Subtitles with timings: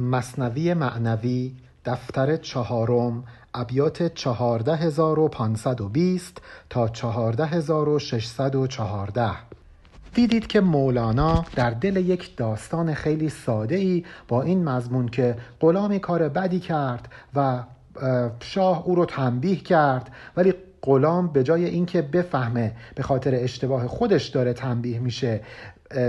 [0.00, 1.52] مصنوی معنوی
[1.84, 9.30] دفتر چهارم ابیات 14520 تا 14614
[10.14, 15.98] دیدید که مولانا در دل یک داستان خیلی ساده ای با این مضمون که غلامی
[15.98, 17.62] کار بدی کرد و
[18.40, 24.28] شاه او رو تنبیه کرد ولی غلام به جای اینکه بفهمه به خاطر اشتباه خودش
[24.28, 25.40] داره تنبیه میشه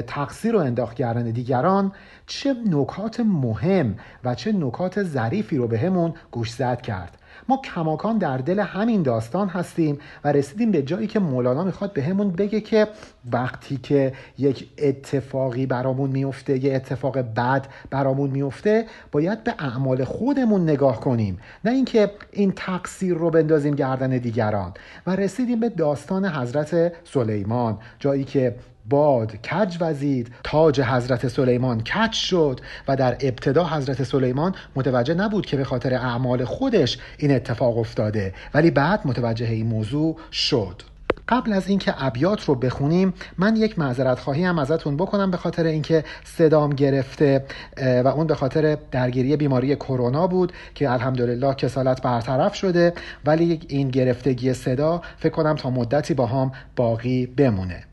[0.07, 1.91] تقصیر رو انداخت کردن دیگران
[2.27, 7.17] چه نکات مهم و چه نکات ظریفی رو بهمون به گوش زد کرد.
[7.49, 12.03] ما کماکان در دل همین داستان هستیم و رسیدیم به جایی که مولانا می‌خواد به
[12.03, 12.87] همون بگه که
[13.31, 20.63] وقتی که یک اتفاقی برامون میفته یه اتفاق بد برامون میفته باید به اعمال خودمون
[20.63, 21.39] نگاه کنیم.
[21.65, 24.73] نه اینکه این تقصیر رو بندازیم گردن دیگران.
[25.07, 28.55] و رسیدیم به داستان حضرت سلیمان جایی که
[28.89, 35.45] باد کج وزید تاج حضرت سلیمان کج شد و در ابتدا حضرت سلیمان متوجه نبود
[35.45, 40.81] که به خاطر اعمال خودش این اتفاق افتاده ولی بعد متوجه این موضوع شد.
[41.29, 45.65] قبل از اینکه ابیات رو بخونیم من یک معذرت خواهی هم ازتون بکنم به خاطر
[45.65, 47.45] اینکه صدام گرفته
[47.77, 52.93] و اون به خاطر درگیری بیماری کرونا بود که الحمدلله کسالت برطرف شده
[53.25, 57.90] ولی این گرفتگی صدا فکر کنم تا مدتی با هم باقی بمونه.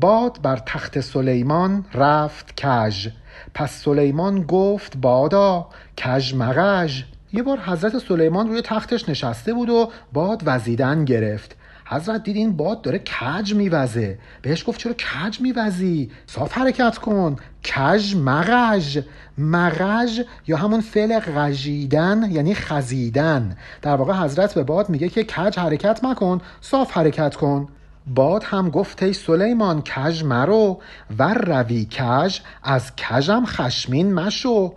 [0.00, 3.08] باد بر تخت سلیمان رفت کژ.
[3.54, 7.02] پس سلیمان گفت بادا کژ مغژ.
[7.32, 11.56] یه بار حضرت سلیمان روی تختش نشسته بود و باد وزیدن گرفت.
[11.86, 14.18] حضرت دید این باد داره کج میوزه.
[14.42, 17.36] بهش گفت چرا کج میوزی؟ صاف حرکت کن.
[17.76, 18.98] کج مغژ.
[19.38, 23.56] مغژ یا همون فعل غژیدن یعنی خزیدن.
[23.82, 27.68] در واقع حضرت به باد میگه که کج حرکت مکن صاف حرکت کن.
[28.06, 30.80] باد هم گفت ای سلیمان کژ مرو
[31.18, 34.74] و روی کژ از کژم خشمین مشو.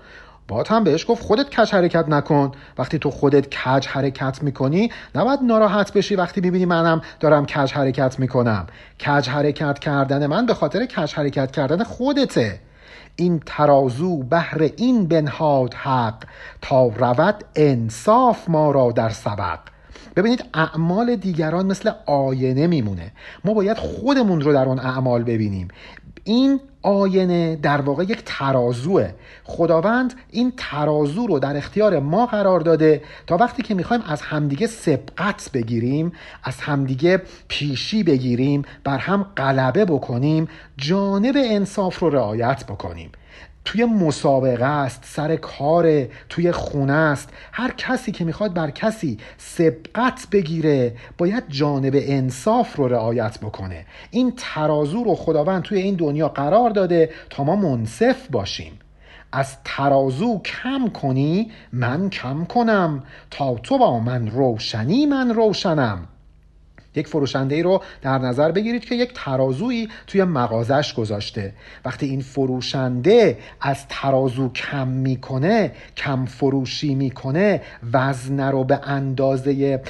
[0.48, 2.52] باد هم بهش گفت خودت کج حرکت نکن.
[2.78, 8.20] وقتی تو خودت کج حرکت می‌کنی نباید ناراحت بشی وقتی می‌بینی منم دارم کج حرکت
[8.20, 8.68] می‌کنم.
[9.00, 12.60] کج حرکت کردن من به خاطر کج حرکت کردن خودته.
[13.16, 16.24] این ترازو بهر این بنهاد حق.
[16.62, 19.60] تا رود انصاف ما را در سبق.
[20.18, 23.12] ببینید اعمال دیگران مثل آینه میمونه.
[23.46, 25.68] ما باید خودمون رو در اون اعمال ببینیم.
[26.24, 29.10] این آینه در واقع یک ترازوه.
[29.44, 34.68] خداوند این ترازو رو در اختیار ما قرار داده تا وقتی که می‌خوایم از همدیگه
[34.68, 36.12] سبقت بگیریم
[36.44, 40.48] از همدیگه پیشی بگیریم بر هم غلبه بکنیم
[40.78, 43.12] جانب انصاف رو رعایت بکنیم.
[43.68, 47.30] توی مسابقه است سر کار توی خونه است.
[47.52, 53.86] هر کسی که می‌خواد بر کسی سبقت بگیره باید جانب انصاف رو رعایت بکنه.
[54.12, 58.80] این ترازو رو خداوند توی این دنیا قرار داده تا ما منصف باشیم.
[59.32, 63.04] از ترازو کم کنی من کم کنم.
[63.32, 66.08] تا تو با من روشنی من روشنم.
[66.96, 71.54] یک فروشنده ای رو در نظر بگیرید که یک ترازویی توی مغازش گذاشته.
[71.86, 77.62] وقتی این فروشنده از ترازو کم می‌کنه کم فروشی می‌کنه
[77.94, 79.82] وزن رو به اندازه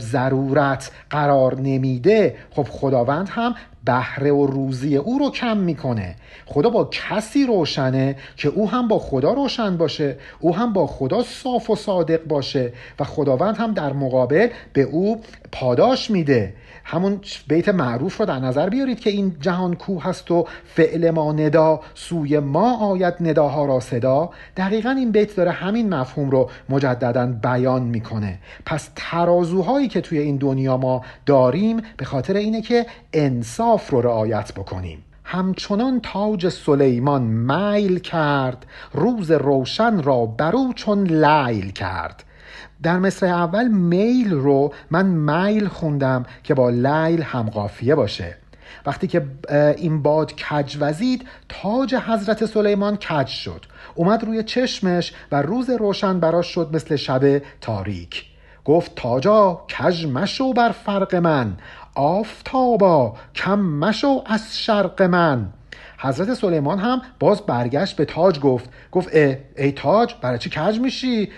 [0.00, 6.14] ضرورت قرار نمیده خب خداوند هم بهره و روزی او رو کم می‌کنه.
[6.46, 11.22] خدا با کسی روشنه که او هم با خدا روشن باشه او هم با خدا
[11.22, 15.20] صاف و صادق باشه و خداوند هم در مقابل به او
[15.52, 16.54] پاداش میده.
[16.84, 21.32] همون بیت معروف رو در نظر بیارید که این جهان کو هست و فعل ما
[21.32, 24.30] ندا سوی ما آید نداها را صدا.
[24.56, 28.38] دقیقا این بیت داره همین مفهوم رو مجددا بیان می‌کنه.
[28.66, 34.52] پس ترازوهایی که توی این دنیا ما داریم به خاطر اینه که انصاف رو رعایت
[34.52, 35.04] بکنیم.
[35.24, 42.24] همچنان تاج سلیمان میل کرد روز روشن را برو چون لیل کرد.
[42.84, 48.36] در مصر اول میل رو من میل خوندم که با لیل همقافیه باشه.
[48.86, 49.26] وقتی که
[49.76, 53.64] این باد کج وزید تاج حضرت سلیمان کج شد.
[53.94, 58.24] اومد روی چشمش و روز روشن براش شد مثل شب تاریک.
[58.64, 61.56] گفت تاجا کج مشو بر فرق من.
[61.94, 65.48] آفتابا کم مشو از شرق من.
[66.04, 69.14] حضرت سلیمان هم باز برگشت به تاج گفت گفت
[69.56, 71.28] ای تاج برای چی کج میشی؟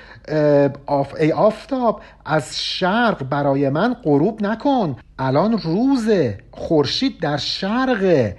[0.87, 6.11] آف ای آفتاب از شرق برای من غروب نکن الان روز
[6.51, 8.33] خورشید در شرق.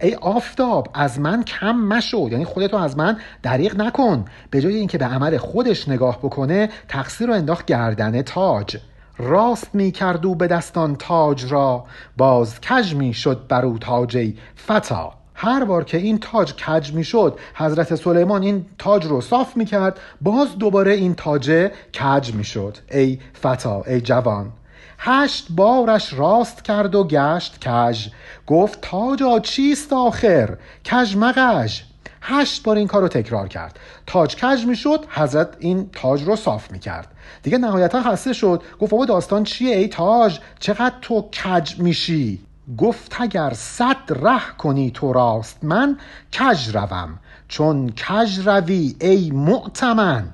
[0.00, 4.98] ای آفتاب از من کم مشو یعنی خودتو از من دریغ نکن به جای اینکه
[4.98, 8.76] به عمل خودش نگاه بکنه تقصیر رو انداخت گردن تاج.
[9.18, 11.84] راست می کردو به دستان تاج را
[12.16, 15.21] باز کج می شد برو تاجی فتا.
[15.44, 20.58] هر بار که این تاج کج می‌شد حضرت سلیمان این تاج رو صاف می‌کرد باز
[20.58, 22.78] دوباره این تاج کج می‌شد.
[22.90, 24.52] ای فتا ای جوان
[24.98, 28.08] هشت بارش راست کرد و گشت کژ
[28.46, 31.80] گفت تاجا چیست آخر؟ کژ مغژ
[32.22, 33.78] هشت بار این کار رو تکرار کرد.
[34.06, 37.08] تاج کج می‌شد حضرت این تاج رو صاف می‌کرد.
[37.42, 38.62] دیگه نهایتا خسته شد.
[38.80, 42.40] گفت بابا داستان چیه ای تاج؟ چقدر تو کج میشی؟
[42.78, 45.98] گفت اگر صد ره کنی تو راست من
[46.40, 47.18] کج روم
[47.48, 50.24] چون کج روی ای معتمن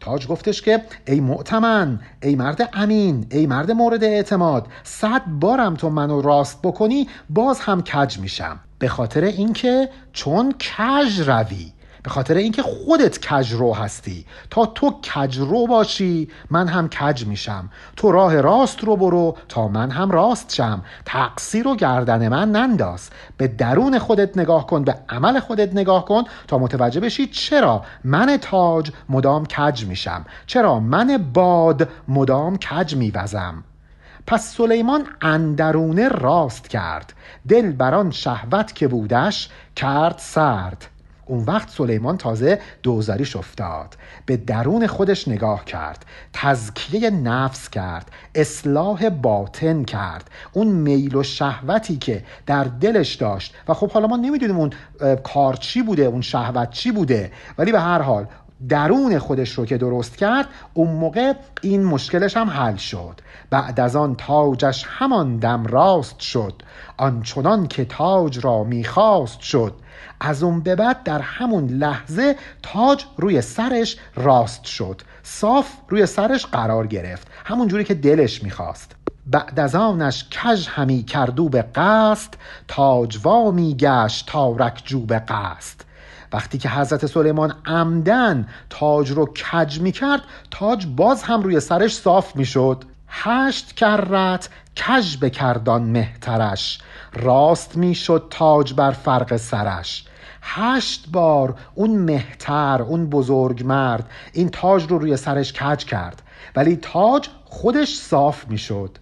[0.00, 5.90] تاج گفتش که ای معتمن ای مرد امین ای مرد مورد اعتماد صد بارم تو
[5.90, 8.60] منو راست بکنی باز هم کج میشم.
[8.78, 11.72] به خاطر اینکه چون کج روی
[12.06, 14.26] به خاطر اینکه خودت کجرو هستی.
[14.50, 17.70] تا تو کجرو باشی من هم کج میشم.
[17.96, 20.82] تو راه راست رو برو تا من هم راست شم.
[21.04, 23.10] تقصیر و گردن من ننداز.
[23.36, 28.36] به درون خودت نگاه کن به عمل خودت نگاه کن تا متوجه بشی چرا من
[28.36, 30.24] تاج مدام کج میشم.
[30.46, 33.64] چرا من باد مدام کج میوزم.
[34.26, 37.12] پس سلیمان اندرونه راست کرد.
[37.48, 40.86] دل بران شهوت که بودش کرد سرد.
[41.26, 43.96] اون وقت سلیمان تازه دوزاریش افتاد.
[44.26, 46.06] به درون خودش نگاه کرد.
[46.32, 48.10] تزکیه نفس کرد.
[48.34, 50.30] اصلاح باطن کرد.
[50.52, 53.54] اون میل و شهوتی که در دلش داشت.
[53.68, 54.72] و خب حالا ما نمی‌دونیم اون
[55.22, 57.32] کار چی بوده اون شهوت چی بوده.
[57.58, 58.26] ولی به هر حال
[58.68, 61.32] درون خودش رو که درست کرد اون موقع
[61.62, 63.20] این مشکلش هم حل شد.
[63.50, 66.62] بعد از آن تاجش همان دم راست شد.
[66.96, 69.74] آنچنان که تاج را می‌خواست شد.
[70.20, 75.02] از اون به بعد در همون لحظه تاج روی سرش راست شد.
[75.22, 77.28] صاف روی سرش قرار گرفت.
[77.44, 78.92] همون جوری که دلش می‌خواست.
[79.26, 82.34] بعد از آنش کژ همی کردو به قصد
[82.68, 85.80] تاجوا میگشت تا جو به قصد.
[86.32, 92.36] وقتی که حضرت سلیمان عمدن تاج رو کج می‌کرد تاج باز هم روی سرش صاف
[92.36, 94.48] می‌شد هشت کرت
[94.86, 96.78] کج بکردان مهترش.
[97.16, 100.04] راست می‌شد تاج بر فرق سرش.
[100.42, 106.22] هشت بار اون مهتر اون بزرگ مرد این تاج رو روی سرش کج کرد
[106.56, 108.98] ولی تاج خودش صاف می‌شد.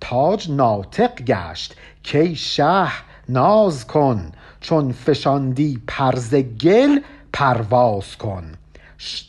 [0.00, 2.88] تاج ناطق گشت کی شه
[3.28, 6.98] ناز کن چون فشاندی پرز گل
[7.32, 8.52] پرواز کن.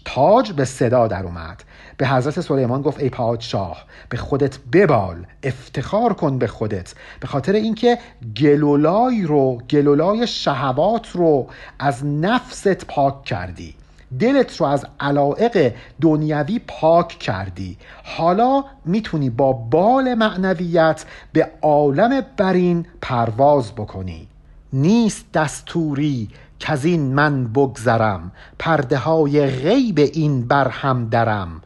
[0.06, 1.64] تاج به صدا در اومد.
[1.98, 6.94] به حضرت سلیمان گفت ای پادشاه به خودت ببال افتخار کن به خودت.
[7.20, 7.98] به خاطر اینکه
[8.38, 11.48] گلولای رو گلولای شهوات رو
[11.80, 13.76] از نفست پاک کردی.
[14.20, 17.78] دلت رو از علائق دنیوی پاک کردی.
[18.04, 24.28] حالا می‌تونی با بال معنویت به عالم برین پرواز بکنی.
[24.74, 28.32] نیست دستوری که از این من بگذرم.
[28.60, 31.62] پرده های غیب این برهم درم.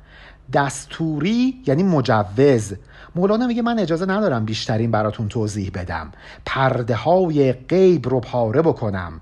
[0.54, 2.74] دستوری یعنی مجوز.
[3.16, 6.12] مولانا میگه من اجازه ندارم بیشترین براتون توضیح بدم.
[6.46, 9.20] پرده های غیب رو پاره بکنم.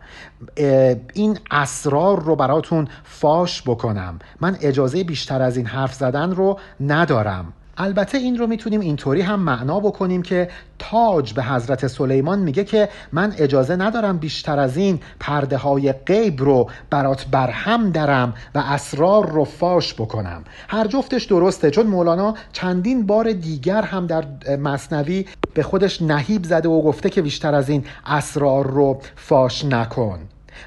[1.14, 4.20] این اسرار رو براتون فاش بکنم.
[4.42, 7.54] من اجازه بیشتر از این حرف زدن رو ندارم.
[7.78, 12.90] البته این رو می‌تونیم اینطوری هم معنا بکنیم که تاج به حضرت سلیمان میگه که
[13.12, 19.30] من اجازه ندارم بیشتر از این پرده های غیب رو برات برهم درم و اسرار
[19.30, 20.44] رو فاش بکنم.
[20.68, 24.26] هر جفتش درسته چون مولانا چندین بار دیگر هم در
[24.58, 30.20] مصنوی به خودش نهیب زده و گفته که بیشتر از این اسرار رو فاش نکن.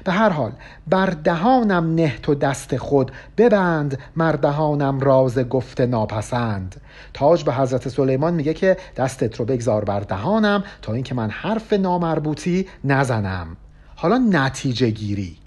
[0.03, 0.51] به هر حال
[0.87, 6.75] بر دهانم نه تو دست خود ببند مردهانم راز گفته ناپسند.
[7.13, 11.73] تاج به حضرت سلیمان میگه که دستت رو بگذار بر دهانم تا اینکه من حرف
[11.73, 13.57] نامربوطی نزنم.
[13.95, 15.37] حالا نتیجه گیری.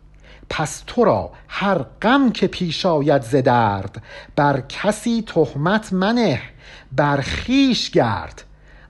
[0.51, 4.03] پس تو را هر غم که پیش آید ز درد
[4.37, 6.41] بر کسی تهمت منه
[6.93, 8.45] بر خیش گرد.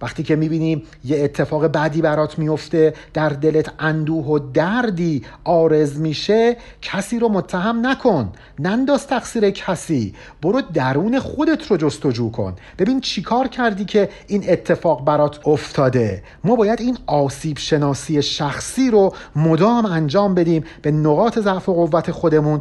[0.04, 6.56] وقتی که می‌بینیم یه اتفاق بعدی برات میفته در دلت اندوه و دردی آرز میشه
[6.82, 8.32] کسی رو متهم نکن.
[8.58, 10.14] ننداز تقصیر کسی.
[10.42, 12.56] برو درون خودت رو جستجو کن.
[12.78, 16.22] ببین چیکار کردی که این اتفاق برات افتاده.
[16.44, 22.10] ما باید این آسیب شناسی شخصی رو مدام انجام بدیم به نقاط ضعف و قوت
[22.10, 22.60] خودمون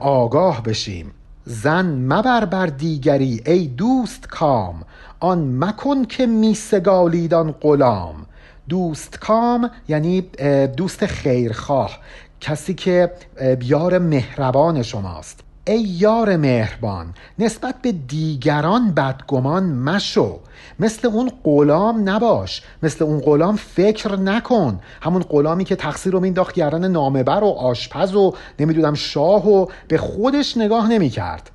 [0.00, 1.12] آگاه بشیم.
[1.44, 4.82] زن مبر بر دیگری ای دوست کام.
[5.22, 8.26] آن مکن که میسگالید آن غلام.
[8.68, 10.20] دوست کام یعنی
[10.76, 11.98] دوست خیرخواه.
[12.40, 13.10] کسی که
[13.62, 15.40] یار مهربان شماست.
[15.66, 20.38] ای یار مهربان نسبت به دیگران بدگمان مشو.
[20.80, 22.62] مثل اون غلام نباش.
[22.82, 24.80] مثل اون غلام فکر نکن.
[25.02, 29.98] همون غلامی که تقصیر رو مینداخت گردن نامبر و آشپز و نمی‌دونم شاه و به
[29.98, 31.50] خودش نگاه نمی‌کرد.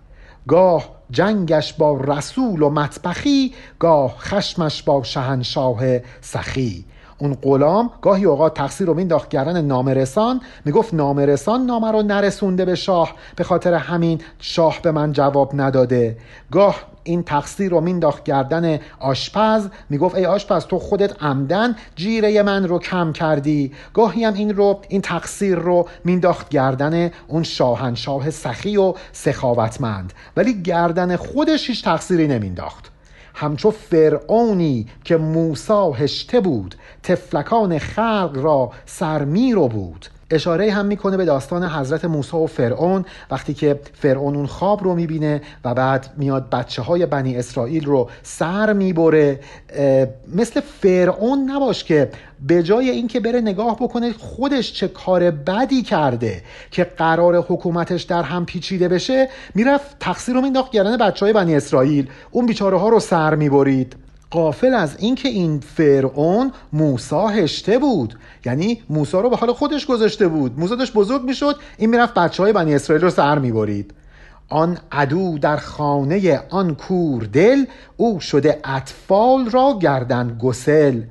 [0.48, 5.80] گاه جنگش با رسول و مطبخی گاه خشمش با شهنشاه
[6.22, 6.86] سخی.
[7.18, 12.75] اون غلام گاهی اوقات تقصیر رو مینداخت گردن نامرسان می‌گفت نامرسان نامه رو نرسونده به
[12.75, 16.18] شاه به خاطر همین شاه به من جواب نداده.
[16.51, 16.75] گاه
[17.08, 19.68] این تقصیر رو مینداخت گردن آشپز.
[19.90, 23.72] می‌گفت ای آشپز تو خودت عمدن جیره من رو کم کردی.
[23.94, 30.14] گاهی هم این رو این تقصیر رو مینداخت گردن اون شاهنشاه سخی و سخاوتمند.
[30.38, 32.92] ولی گردن خودش هیچ تقصیری نمینداخت.
[33.36, 40.06] همچو فرعونی که موسا هشته بود تفلکان خلق را سرمیرو بود.
[40.31, 44.96] اشاره هم می‌کنه به داستان حضرت موسی و فرعون وقتی که فرعون اون خواب رو
[44.96, 49.39] می‌بینه و بعد میاد بچه های بنی اسرائیل رو سر می‌بره.
[50.36, 52.12] مثل فرعون نباش که
[52.48, 56.41] به جای اینکه بره نگاه بکنه خودش چه کار بدی کرده
[56.72, 61.55] که قرار حکومتش در هم پیچیده بشه می‌رفت تقصیر رو مینداخت گردن بچه های بنی
[61.55, 62.07] اسرائیل.
[62.31, 63.96] اون بیچاره ها رو سر می‌برید.
[64.31, 68.19] قافل از اینکه این فرعون موسا هشته بود.
[68.46, 70.60] یعنی موسا رو به حال خودش گذاشته بود.
[70.60, 73.93] موسا داشت بزرگ می‌شد این می‌رفت بچه های بنی اسرائیل رو سر می‌برید.
[74.50, 77.65] آن عدو در خانه آن کور دل
[77.98, 81.01] او شده اطفال را گردن گسل.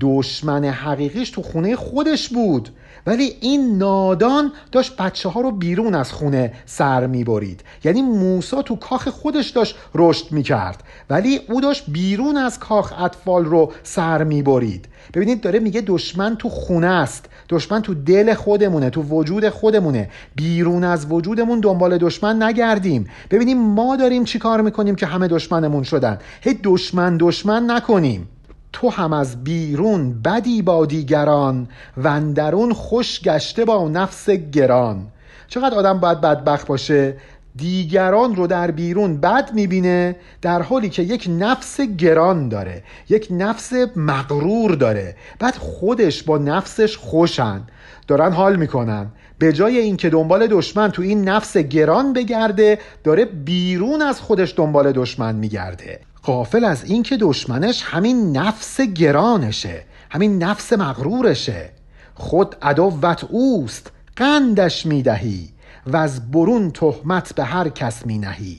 [0.00, 2.68] دشمن حقیقیش تو خونه خودش بود.
[3.06, 7.64] ولی این نادان داشت بچه ها رو بیرون از خونه سر می‌برید.
[7.84, 10.82] یعنی موسا تو کاخ خودش داشت رشد می‌کرد.
[11.10, 14.88] ولی او داشت بیرون از کاخ اطفال رو سر می‌برید.
[15.14, 17.28] ببینید داره میگه دشمن تو خونه است.
[17.48, 20.10] دشمن تو دل خودمونه تو وجود خودمونه.
[20.34, 23.06] بیرون از وجودمون دنبال دشمن نگردیم.
[23.30, 26.18] ببینیم ما داریم چی کار می‌کنیم که همه دشمنمون شدن.
[26.40, 28.28] هی دشمن دشمن نکنیم.
[28.74, 35.06] تو هم از بیرون بدی با دیگران و اندرون خوش گشته با نفس گران.
[35.48, 37.16] چقدر آدم باید بدبخت باشه؟
[37.56, 43.72] دیگران رو در بیرون بد می‌بینه در حالی که یک نفس گران داره یک نفس
[43.96, 45.16] مغرور داره.
[45.38, 47.60] بعد خودش با نفسش خوشن.
[48.08, 49.06] دارن حال می‌کنن.
[49.38, 54.92] به جای اینکه دنبال دشمن تو این نفس گران بگرده داره بیرون از خودش دنبال
[54.92, 56.00] دشمن میگرده.
[56.24, 61.70] قافل از اینکه دشمنش همین نفس گرانشه همین نفس مغرورشه.
[62.14, 65.48] خود عدوت اوست قندش می‌دهی
[65.86, 68.58] و از برون تهمت به هر کس مینهی.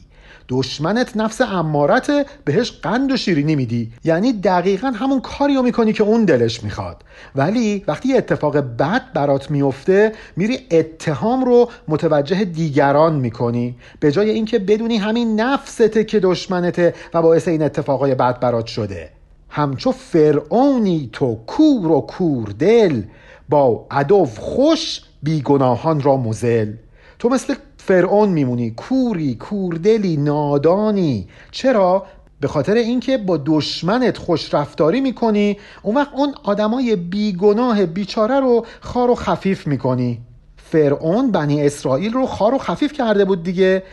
[0.49, 2.11] دشمنت نفس امارت
[2.45, 3.91] بهش قند و شیرینی میدی.
[4.03, 7.03] یعنی دقیقا همون کاریو می‌کنی که اون دلش می‌خواد.
[7.35, 13.75] ولی وقتی اتفاق بد برات میفته میری اتهام رو متوجه دیگران می‌کنی.
[13.99, 19.09] به جای اینکه بدونی همین نفسته که دشمنته و باعث این اتفاقای بد برات شده.
[19.49, 23.01] همچو فرعونی تو کور و کور دل
[23.49, 26.73] با عدو خوش بیگناهان را مزل.
[27.19, 27.55] تو مثل
[27.87, 28.71] فرعون میمونی.
[28.71, 31.27] کوری کوردلی نادانی.
[31.51, 32.05] چرا؟
[32.39, 38.65] به خاطر اینکه با دشمنت خوش رفتاری می‌کنی اون وقت اون آدمای بیگناه بیچاره رو
[38.79, 40.21] خار و خفیف می‌کنی.
[40.57, 43.83] فرعون بنی اسرائیل رو خار و خفیف کرده بود دیگه.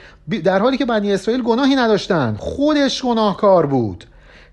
[0.44, 4.04] در حالی که بنی اسرائیل گناهی نداشتن خودش گناهکار بود.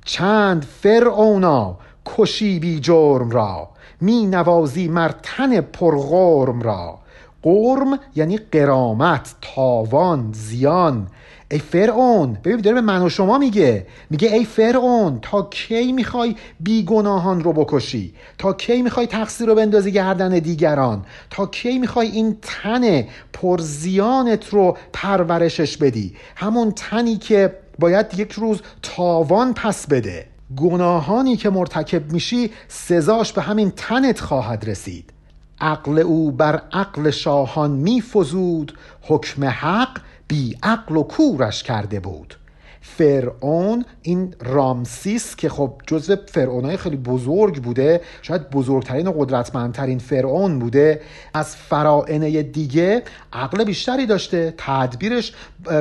[0.06, 3.70] چند فرعونا کشی بی جرم را
[4.02, 6.99] می نوازی مرتن پرغرم را.
[7.44, 11.08] قرم یعنی قرامت تاوان زیان.
[11.52, 13.88] ای فرعون ببین داره به من و شما میگه.
[14.10, 19.92] میگه ای فرعون تا کی می‌خوای بیگناهان رو بکشی؟ تا کی می‌خوای تقصیر رو بندازی
[19.92, 28.20] گردن دیگران؟ تا کی می‌خوای این تن پرزیانت رو پرورشش بدی؟ همون تنی که باید
[28.20, 30.26] یک روز تاوان پس بده.
[30.58, 35.14] گناهانی که مرتکب میشی سزاش به همین تنت خواهد رسید.
[35.62, 42.36] عقل او بر عقل شاهان میفزود حکم حق بی عقل و کورش کرده بود.
[42.82, 50.60] فرعون این رامسیس که خب جزو فرعونای خیلی بزرگ بوده شاید بزرگترین و قدرتمندترین فرعون
[50.60, 51.02] بوده
[51.34, 55.34] از فرائنه دیگه عقل بیشتری داشته تدبیرش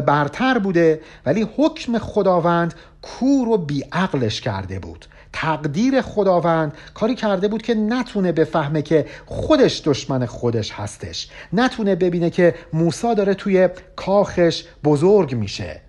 [0.07, 5.07] برتر بوده ولی حکم خداوند کور و بیعقلش کرده بود.
[5.41, 11.29] تقدیر خداوند کاری کرده بود که نتونه بفهمه که خودش دشمن خودش هستش.
[11.53, 15.81] نتونه ببینه که موسا داره توی کاخش بزرگ میشه.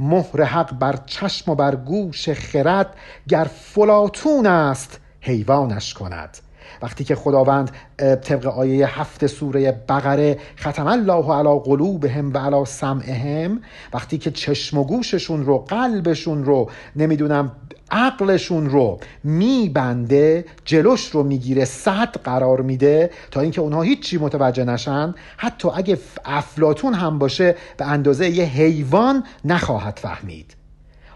[0.00, 2.94] مهر حق بر چشم و بر گوش خرد
[3.28, 6.38] گر فلاتون است حیوانش کند.
[6.82, 13.60] وقتی که خداوند طبق آیه هفت سوره بقره ختم الله علی قلوبهم و علی سمعهم
[13.94, 17.52] وقتی که چشم و گوششون رو قلبشون رو نمی‌دونم
[17.90, 25.14] عقلشون رو میبنده جلوش رو می‌گیره صد قرار میده تا اینکه اونها هیچی متوجه نشن.
[25.36, 30.56] حتی اگه افلاتون هم باشه به اندازه یه حیوان نخواهد فهمید.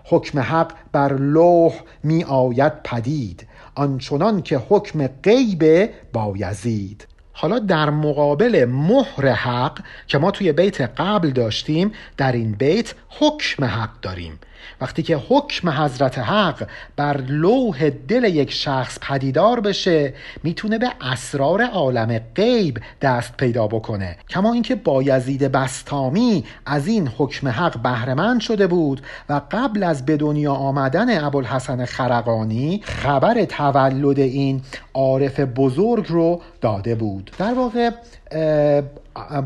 [0.05, 1.73] حکم حق بر لوح
[2.03, 7.07] می آید پدید آنچنان که حکم غیب بایزید.
[7.33, 13.65] حالا در مقابل مهر حق که ما توی بیت قبل داشتیم در این بیت حکم
[13.65, 14.39] حق داریم.
[14.81, 21.63] وقتی که حکم حضرت حق بر لوح دل یک شخص پدیدار بشه می‌تونه به اسرار
[21.63, 24.17] عالم غیب دست پیدا بکنه.
[24.29, 30.17] کما اینکه بایزید بستامی از این حکم حق بهرهمند شده بود و قبل از به
[30.17, 34.63] دنیا آمدن ابوالحسن خرقانی خبر تولد این
[34.95, 37.31] عارف بزرگ رو داده بود.
[37.39, 37.91] در واقع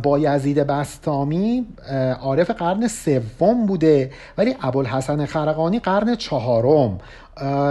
[0.03, 1.67] با یزید بستامی
[2.23, 6.99] عارف قرن سوم بوده ولی ابوالحسن خرقانی قرن چهارم.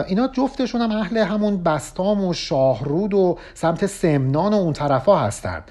[0.08, 5.64] اینا جفتشون هم اهل همون بستام و شاهرود و سمت سمنان و اون طرفا هستند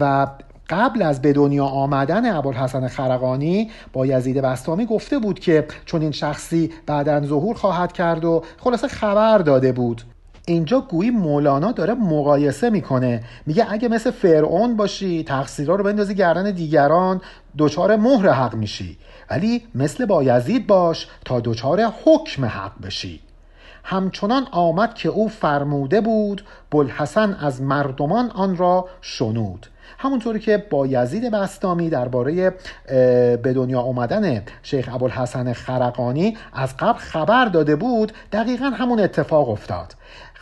[0.00, 0.26] و
[0.68, 6.12] قبل از به دنیا آمدن ابوالحسن خرقانی با یزید بستامی گفته بود که چون این
[6.12, 10.02] شخصی بعدا ظهور خواهد کرد و خلاصه خبر داده بود.
[10.48, 13.22] اینجا گویی مولانا داره مقایسه می‌کنه.
[13.46, 17.20] میگه اگه مثل فرعون باشی تقصیرها رو بندازی گردن دیگران
[17.58, 18.98] دچار مهر حق میشی.
[19.30, 23.20] ولی مثل بایزید باش تا دچار حکم حق بشی.
[23.84, 29.66] همچنان آمد که او فرموده بود بلحسن از مردمان آن را شنود.
[29.98, 32.54] همونطوری که با یزید بستامی درباره
[33.36, 39.94] به دنیا آمدن شیخ ابوالحسن خرقانی از قبل خبر داده بود دقیقا همون اتفاق افتاد.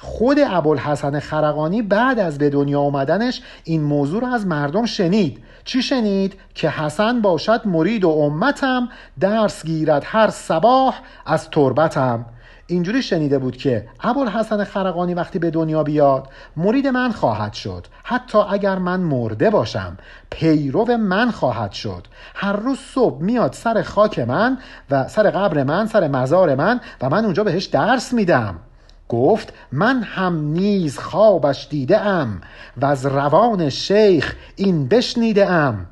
[0.04, 5.38] خود ابوالحسن خرقانی بعد از به دنیا آمدنش این موضوع رو از مردم شنید.
[5.64, 8.88] چی شنید؟ که حسن باشد مرید و امتم
[9.20, 12.26] درس گیرد هر صباح از تربتم.
[12.66, 17.86] اینجوری شنیده بود که ابوالحسن خرقانی وقتی به دنیا بیاد مرید من خواهد شد.
[18.04, 19.96] حتی اگر من مرده باشم
[20.30, 22.06] پیرو من خواهد شد.
[22.34, 24.58] هر روز صبح میاد سر خاک من
[24.90, 28.60] و سر قبر من سر مزار من و من اونجا بهش درس میدم.
[29.08, 32.40] گفت من هم نیز خوابش دیده ام
[32.76, 35.86] و از روان شیخ این بشنیده ام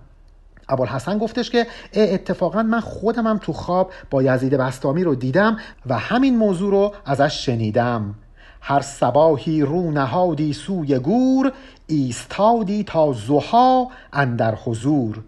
[0.69, 6.37] ابوالحسن گفتش که اتفاقا من خودمم تو خواب با یزید بستامی رو دیدم و همین
[6.37, 8.15] موضوع رو ازش شنیدم.
[8.61, 11.53] هر سباهی رو نهادی سوی گور
[11.87, 15.23] ایستادی تا زها اندر حضور.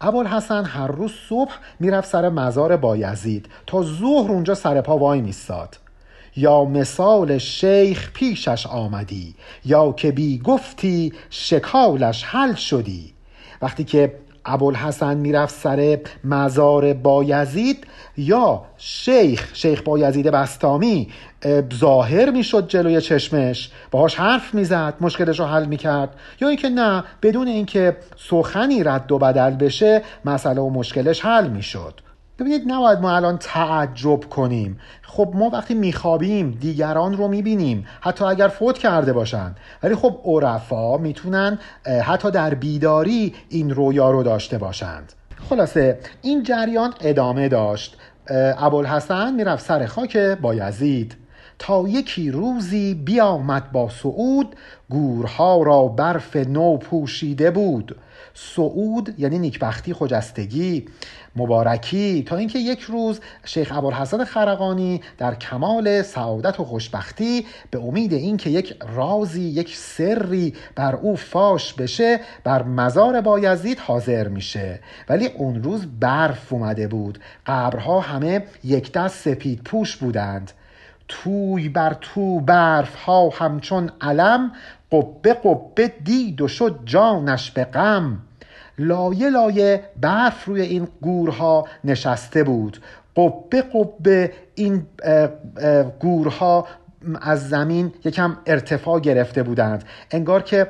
[0.00, 5.76] ابوالحسن هر روز صبح می‌رفت سر مزار بایزید تا ظهر اونجا سر پا وای میستاد
[6.36, 13.12] یا مثال شیخ پیشش آمدی یا که بی گفتی شکالش حل شدی.
[13.62, 14.14] وقتی که
[14.44, 21.08] ابوالحسن می‌رفت سر مزار بایزید یا شیخ شیخ بایزید بستامی
[21.74, 26.14] ظاهر می‌شد جلوی چشمش باهاش حرف می‌زد مشکلش رو حل می‌کرد.
[26.40, 27.96] یا اینکه نه بدون اینکه
[28.28, 32.00] سخنی رد و بدل بشه مسئله و مشکلش حل می‌شد.
[32.40, 34.78] ببینید نباید ما الان تعجب کنیم.
[35.02, 40.96] خب ما وقتی میخوابیم دیگران رو می‌بینیم حتی اگر فوت کرده باشند ولی خب عرفا
[40.96, 41.58] می‌تونن
[42.04, 45.12] حتی در بیداری این رویا رو داشته باشند.
[45.48, 47.96] خلاصه این جریان ادامه داشت.
[48.58, 51.16] ابوالحسن می‌رفت سر خاک با یزید.
[51.58, 54.56] تا یکی روزی بیامد با سعود
[54.90, 57.96] گورها را برف نو پوشیده بود.
[58.34, 60.86] سعود یعنی نیکبختی خجستگی.
[61.36, 68.12] مبارکی تا اینکه یک روز شیخ ابوالحسن خرقانی در کمال سعادت و خوشبختی به امید
[68.12, 74.80] اینکه یک رازی یک سری بر او فاش بشه بر مزار بایزید حاضر میشه.
[75.08, 77.18] ولی اون روز برف اومده بود.
[77.46, 80.52] قبرها همه یک دست سپید پوش بودند.
[81.08, 84.52] توی بر تو برف ها همچون علم
[84.92, 88.18] قبه قبه دید و شد جانش به غم.
[88.80, 92.82] لایه لایه برف روی این گورها نشسته بود.
[93.16, 94.86] قبه قبه این
[96.00, 96.66] گورها
[97.20, 99.84] از زمین یکم ارتفاع گرفته بودند.
[100.10, 100.66] انگار که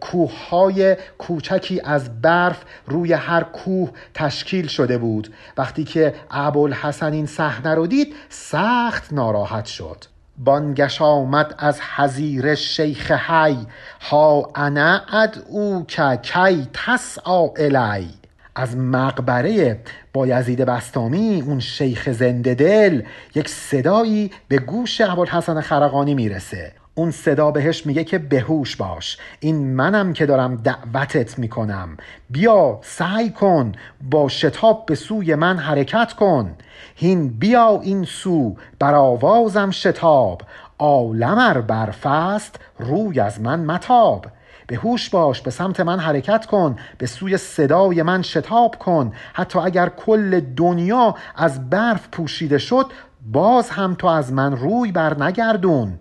[0.00, 5.34] کوههای کوچکی از برف روی هر کوه تشکیل شده بود.
[5.58, 10.04] وقتی که ابوالحسن این صحنه رو دید سخت ناراحت شد.
[10.44, 13.66] بانگش آمد از حزیر شیخ حی.
[14.00, 15.00] ها انا
[15.48, 18.08] او که کی تسعا الی.
[18.54, 19.80] از مقبره
[20.12, 23.02] با یزید بستامی اون شیخ زنده دل
[23.34, 26.79] یک صدایی به گوش ابوالحسن خرقانی می‌رسه.
[27.00, 29.18] اون صدا بهش میگه که بهوش باش.
[29.40, 31.96] این منم که دارم دعوتت می‌کنم.
[32.30, 33.72] بیا سعی کن
[34.10, 36.54] با شتاب به سوی من حرکت کن.
[36.94, 40.42] هین بیا این سو بر آوازم شتاب.
[40.78, 44.26] عالمر برفست روی از من متاب.
[44.66, 46.76] به هوش باش به سمت من حرکت کن.
[46.98, 49.12] به سوی صدای من شتاب کن.
[49.32, 52.86] حتی اگر کل دنیا از برف پوشیده شد
[53.32, 55.98] باز هم تو از من روی بر نگردون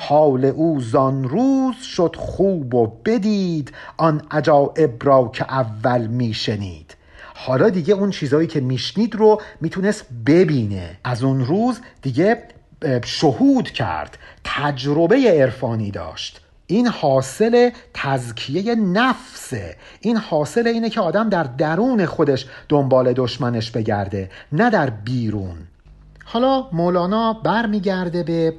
[0.00, 6.96] حال او زان روز شد خوب و بدید آن عجایب را که اول میشنید
[7.34, 10.98] حالا دیگه اون چیزایی که میشنید رو می‌تونست ببینه.
[11.04, 12.42] از اون روز دیگه
[13.04, 16.40] شهود کرد تجربه عرفانی داشت.
[16.66, 19.76] این حاصل تزکیه نفسه.
[20.00, 25.56] این حاصل اینه که آدم در درون خودش دنبال دشمنش بگرده نه در بیرون.
[26.30, 28.54] حالا مولانا برمیگرده به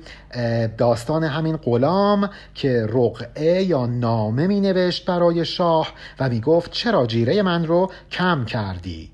[0.77, 7.05] داستان همین غلام که رقعه یا نامه می نوشت برای شاه و می گفت چرا
[7.05, 9.09] جیره من رو کم کردی؟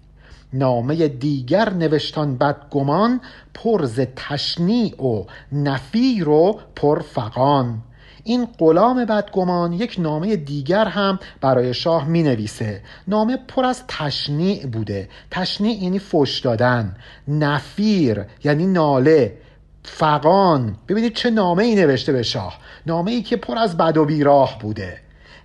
[0.53, 3.21] نامه دیگر نوشتان بدگمان
[3.53, 7.81] پرز تشنیع و نفیر و پرفقان
[8.27, 14.65] این غلام بدگمان یک نامه دیگر هم برای شاه می نویسه نامه پر از تشنیع
[14.65, 15.09] بوده.
[15.31, 16.95] تشنیع یعنی فش دادن.
[17.27, 19.37] نفیر یعنی ناله.
[19.83, 22.57] فقان ببینید چه نامه ای نوشته به شاه.
[22.85, 24.97] نامه ای که پر از بد و بیراه بوده.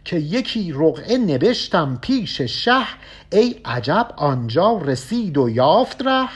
[0.05, 2.87] که یکی رقعه نوشتم پیش شه.
[3.33, 6.29] ای عجب آنجا رسید و یافت ره.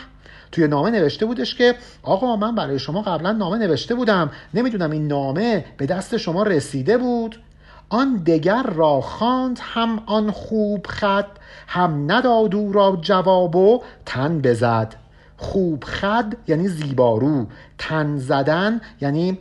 [0.54, 4.30] توی نامه نوشته بودش که آقا من برای شما قبلا نامه نوشته بودم.
[4.54, 7.40] نمی‌دونم این نامه به دست شما رسیده بود.
[7.88, 11.26] آن دگر را خواند هم آن خوب خط
[11.66, 14.94] هم نداد او را جواب و تن بزد.
[15.36, 17.46] خوب خد یعنی زیبارو
[17.78, 19.38] تن زدن یعنی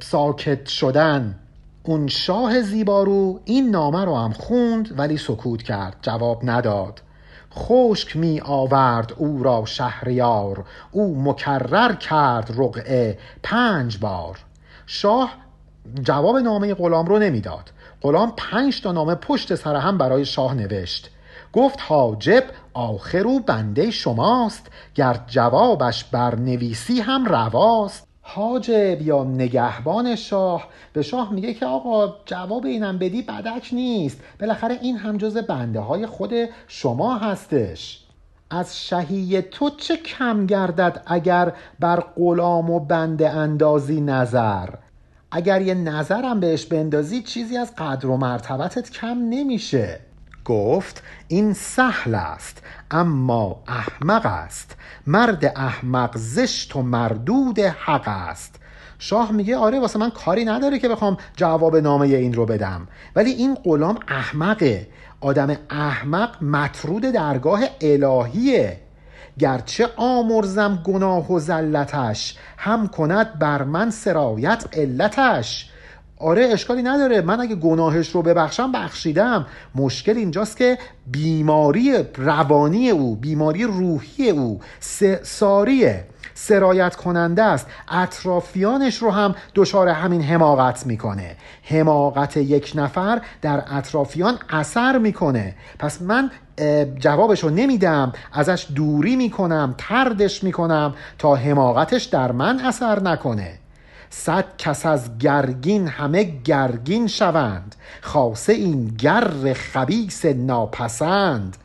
[0.00, 1.34] ساکت شدن.
[1.82, 7.00] اون شاه زیبارو این نامه رو هم خوند ولی سکوت کرد جواب نداد.
[7.54, 10.64] خشک می آورد او را شهریار.
[10.92, 14.38] او مکرر کرد رقعه پنج بار.
[14.86, 15.34] شاه
[16.02, 17.70] جواب نامه غلام رو نمی‌داد.
[18.02, 21.10] غلام پنج تا نامه پشت سر هم برای شاه نوشت.
[21.52, 24.66] گفت حاجب آخر او بنده شماست.
[24.94, 28.07] گر جوابش بر نویسی هم رواست.
[28.30, 34.20] حاجب یا نگهبان شاه به شاه میگه که آقا جواب اینم بدی بدک نیست.
[34.40, 36.32] بالاخره این هم جز بنده های خود
[36.66, 38.04] شما هستش.
[38.50, 44.68] از شهی تو چه کم گردد اگر بر غلام و بنده اندازی نظر؟
[45.30, 50.00] اگر یه نظرم بهش بندازی چیزی از قدر و مرتبتت کم نمیشه.
[50.48, 54.76] گفت این سهل است اما احمق است.
[55.06, 58.54] مرد احمق زشت و مردود حق است.
[58.98, 62.88] شاه میگه آره واسه من کاری نداره که بخوام جواب نامه این رو بدم.
[63.16, 64.88] ولی این غلام احمقه.
[65.20, 68.80] آدم احمق مطرود درگاه الهیه.
[69.38, 75.70] گرچه آمرزم گناه و زلتش هم کند بر من سرایت علتش.
[76.20, 77.20] آره اشکالی نداره.
[77.20, 79.46] من اگه گناهش رو ببخشم بخشیدم.
[79.74, 84.60] مشکل اینجاست که بیماری روانی او بیماری روحی او
[85.22, 86.04] ساریه.
[86.34, 87.66] سرایت کننده است.
[87.88, 91.36] اطرافیانش رو هم دچار همین حماقت می‌کنه.
[91.62, 95.54] حماقت یک نفر در اطرافیان اثر می‌کنه.
[95.78, 96.30] پس من
[96.98, 98.12] جوابش رو نمیدم.
[98.32, 103.58] ازش دوری می‌کنم تردش می‌کنم تا حماقتش در من اثر نکنه.
[104.10, 107.74] صد کس از گرگین همه گرگین شوند.
[108.00, 111.56] خاصه این گر خبیس ناپسند.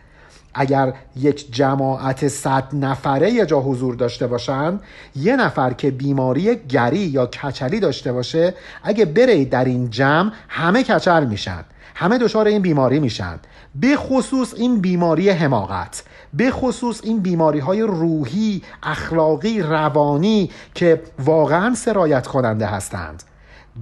[0.54, 4.82] اگر یک جماعت صد نفره یه جا حضور داشته باشند
[5.16, 8.54] یه نفر که بیماری گری یا کچلی داشته باشه
[8.84, 11.64] اگه بره در این جمع همه کچل میشن.
[11.96, 13.40] همه دچار این بیماری میشن.
[13.76, 21.76] به خصوص این بیماری حماقت به خصوص این بیماری های روحی اخلاقی روانی که واقعا
[21.76, 23.24] سرایت کننده هستند.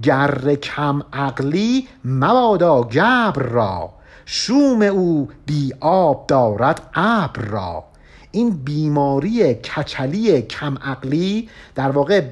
[0.02, 3.90] گر کم عقلی مبادا گبر را.
[4.24, 7.84] شوم او بی آب دارد ابر را.
[8.30, 12.24] این بیماری کچلی کم عقلی در واقع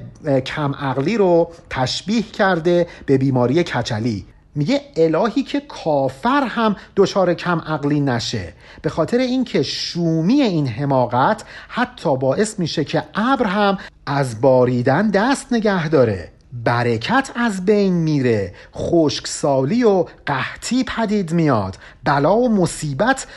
[0.45, 4.25] کم عقلی رو تشبیه کرده به بیماری کچلی.
[4.55, 8.53] میگه الهی که کافر هم دچار کم عقلی نشه.
[8.81, 15.53] به خاطر اینکه شومی این حماقت حتی باعث میشه که ابر هم از باریدن دست
[15.53, 16.31] نگه داره.
[16.53, 18.53] برکت از بین میره.
[18.75, 21.77] خشکسالی و قحطی پدید میاد.
[22.03, 23.27] بلا و مصیبت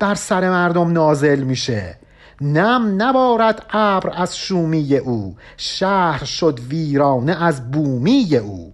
[0.00, 1.98] بر سر مردم نازل میشه.
[2.40, 5.36] نم نبارد ابر از شومی او.
[5.56, 8.72] شهر شد ویرانه از بومی او.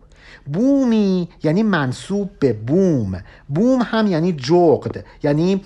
[0.52, 3.22] بومی یعنی منصوب به بوم.
[3.48, 5.62] بوم هم یعنی جغد یعنی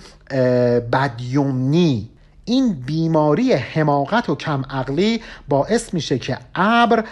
[0.91, 2.09] بدیومنی
[2.45, 7.05] این بیماری حماقت و کم عقلی باعث میشه که ابر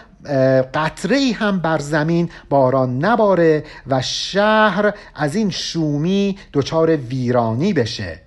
[0.74, 8.22] قطره ای هم بر زمین باران نباره و شهر از این شومی دچار ویرانی بشه.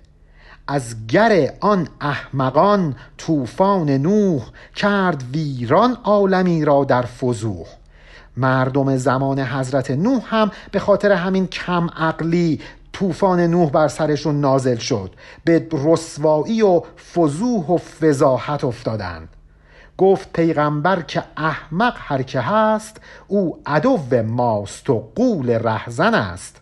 [0.67, 4.43] از گر آن احمقان طوفان نوح
[4.75, 7.67] کرد ویران عالمی را در فضوح.
[8.37, 12.61] مردم زمان حضرت نوح هم به خاطر همین کم عقلی
[12.93, 15.13] طوفان نوح بر سرشون نازل شد.
[15.43, 16.81] به رسوایی و
[17.13, 19.29] فضوح و فضاحت افتادند.
[19.97, 26.61] گفت پیغمبر که احمق هر که هست او عدو ماست و قول رهزن است.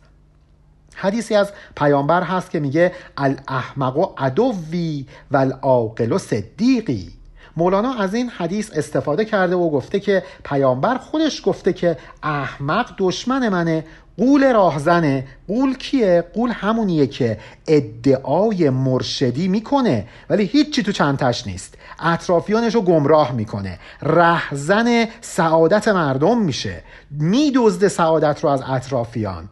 [0.96, 7.23] حدیثی از پیامبر هست که میگه الاحمق و عدوی و العاقل و صدیقی.
[7.58, 13.50] مولانا از این حدیث استفاده کرده و گفته که پیامبر خودش گفته که احمق دشمن
[13.50, 13.86] منه
[14.18, 17.38] قول راهزنه قول کیه؟ قول همونیه که
[17.68, 21.76] ادعای مرشدی می‌کنه ولی هیچی تو چندتش نیست.
[22.00, 23.80] اطرافیانش رو گمراه می‌کنه.
[24.02, 26.84] رهزن سعادت مردم میشه.
[27.12, 29.50] میدزده سعادت رو از اطرافیان.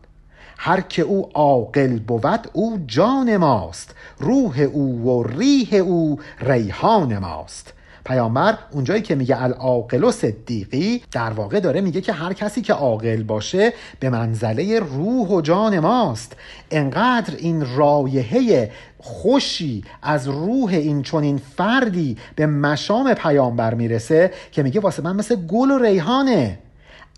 [0.58, 3.96] هر که او عاقل بود او جان ماست.
[4.20, 7.74] روح او و ریح او ریحان ماست.
[8.06, 13.24] پیامبر اونجایی که میگه العاقل صدیقی در واقع داره میگه که هر کسی که عاقل
[13.24, 16.36] باشه به منزله روح و جان ماست.
[16.72, 24.80] انقدر این رایحه خوشی از روح این چنین فردی به مشام پیامبر می‌رسه که میگه
[24.80, 26.60] واسه من مثل گل و ریحانه.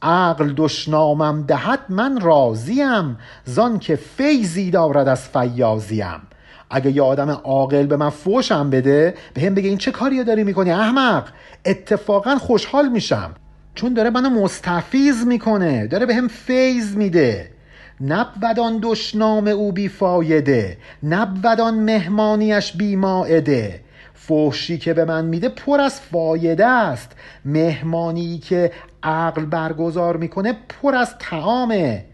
[0.01, 3.17] عقل دشنامم دهد من راضیم.
[3.45, 6.21] زان که فیزی دارد از فیازیم
[6.73, 10.43] اگه یه آدم عاقل به من فوشم بده به هم بگه این چه کاری داری
[10.43, 11.27] می‌کنی؟ احمق!
[11.65, 13.31] اتفاقا خوشحال میشم.
[13.75, 17.49] چون داره منو مستفیز می‌کنه داره به هم فیض میده.
[18.01, 23.79] نبودان دشنام او بیفایده نبودان مهمانیش بیماعده.
[24.13, 27.11] فوشی که به من میده پر از فایده است.
[27.45, 28.71] مهمانی که
[29.03, 32.05] عقل برگزار می‌کنه پر از تعامه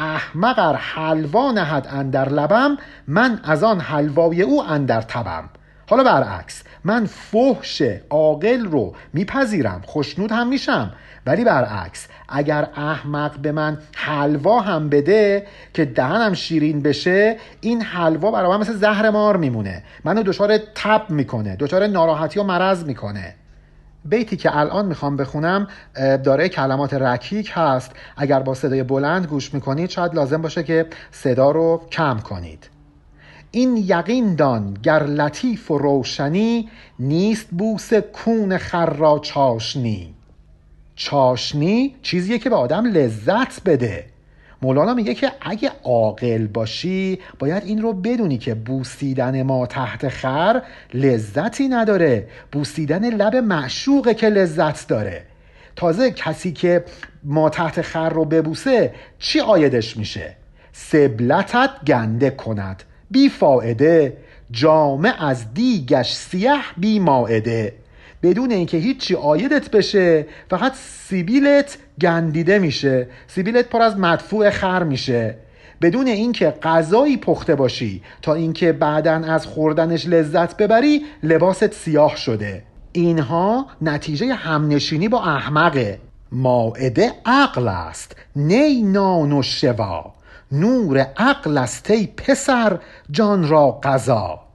[0.00, 2.76] احمق حلوا نهد اندر لبم
[3.08, 5.48] من از آن حلوای او اندر تبم.
[5.88, 10.92] حالا برعکس من فحش عاقل رو میپذیرم خوشنود هم میشم.
[11.26, 18.30] ولی برعکس اگر احمق به من حلوا هم بده که دهنم شیرین بشه این حلوا
[18.30, 19.82] برای من مثل زهر مار میمونه.
[20.04, 23.34] منو دچار تب می‌کنه دچار ناراحتی و مرض می‌کنه.
[24.04, 25.68] بیتی که الان می‌خوام بخونم
[26.24, 27.92] داره کلمات رکیک هست.
[28.16, 32.70] اگر با صدای بلند گوش می‌کنید شاید لازم باشه که صدا رو کم کنید.
[33.50, 40.14] این یقین دان گر لطیف و روشنی نیست بوس کون خر را چاشنی.
[40.96, 44.09] چاشنی چیزیه که به آدم لذت بده.
[44.62, 50.62] مولانا میگه که اگه عاقل باشی باید این رو بدونی که بوسیدن ما تحت خر
[50.94, 52.28] لذتی نداره.
[52.52, 55.22] بوسیدن لب معشوقه که لذت داره.
[55.76, 56.84] تازه کسی که
[57.24, 60.36] ما تحت خر رو ببوسه چی آیدش میشه؟
[60.72, 62.82] سبلتت گنده کند.
[63.10, 64.16] بی فائده.
[64.50, 67.72] جامع از دیگش سیه بی ماعده
[68.22, 73.06] بدون اینکه هیچی آیدت بشه فقط سیبیلت گندیده میشه.
[73.26, 75.36] سیبیلت پر از مدفوع خر میشه.
[75.82, 82.62] بدون اینکه غذایی پخته باشی تا اینکه بعدا از خوردنش لذت ببری لباست سیاه شده.
[82.92, 85.98] اینها نتیجه همنشینی با احمقه.
[86.32, 88.16] ماعده عقل است.
[88.36, 90.14] نی نان و شوا.
[90.52, 92.78] نور عقل است ای پسر
[93.10, 94.49] جان را غذا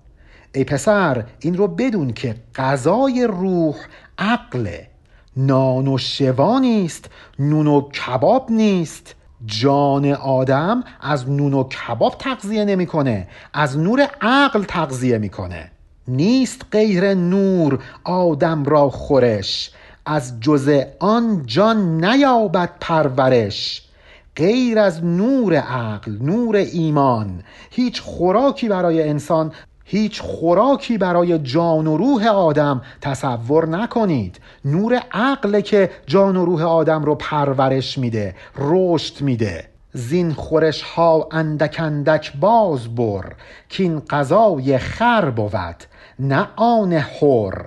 [0.55, 3.75] ای پسر این رو بدون که غذای روح
[4.17, 4.87] عقله
[5.37, 9.15] نان و شوا نیست نون و کباب نیست.
[9.45, 15.71] جان آدم از نون و کباب تغذیه نمی‌کنه از نور عقل تغذیه می‌کنه.
[16.07, 19.71] نیست غیر نور آدم را خورش.
[20.05, 23.81] از جز آن جان نیابد پرورش.
[24.35, 27.43] غیر از نور عقل نور ایمان.
[27.71, 29.51] هیچ خوراکی برای انسان
[29.87, 34.39] هیچ خوراکی برای جان و روح آدم تصور نکنید.
[34.65, 39.69] نور عقل که جان و روح آدم رو پرورش میده رشد میده.
[39.93, 43.33] زین خورش ها اندک اندک باز بر
[43.69, 45.83] که این غذای خر بود
[46.19, 47.65] نه آن حر.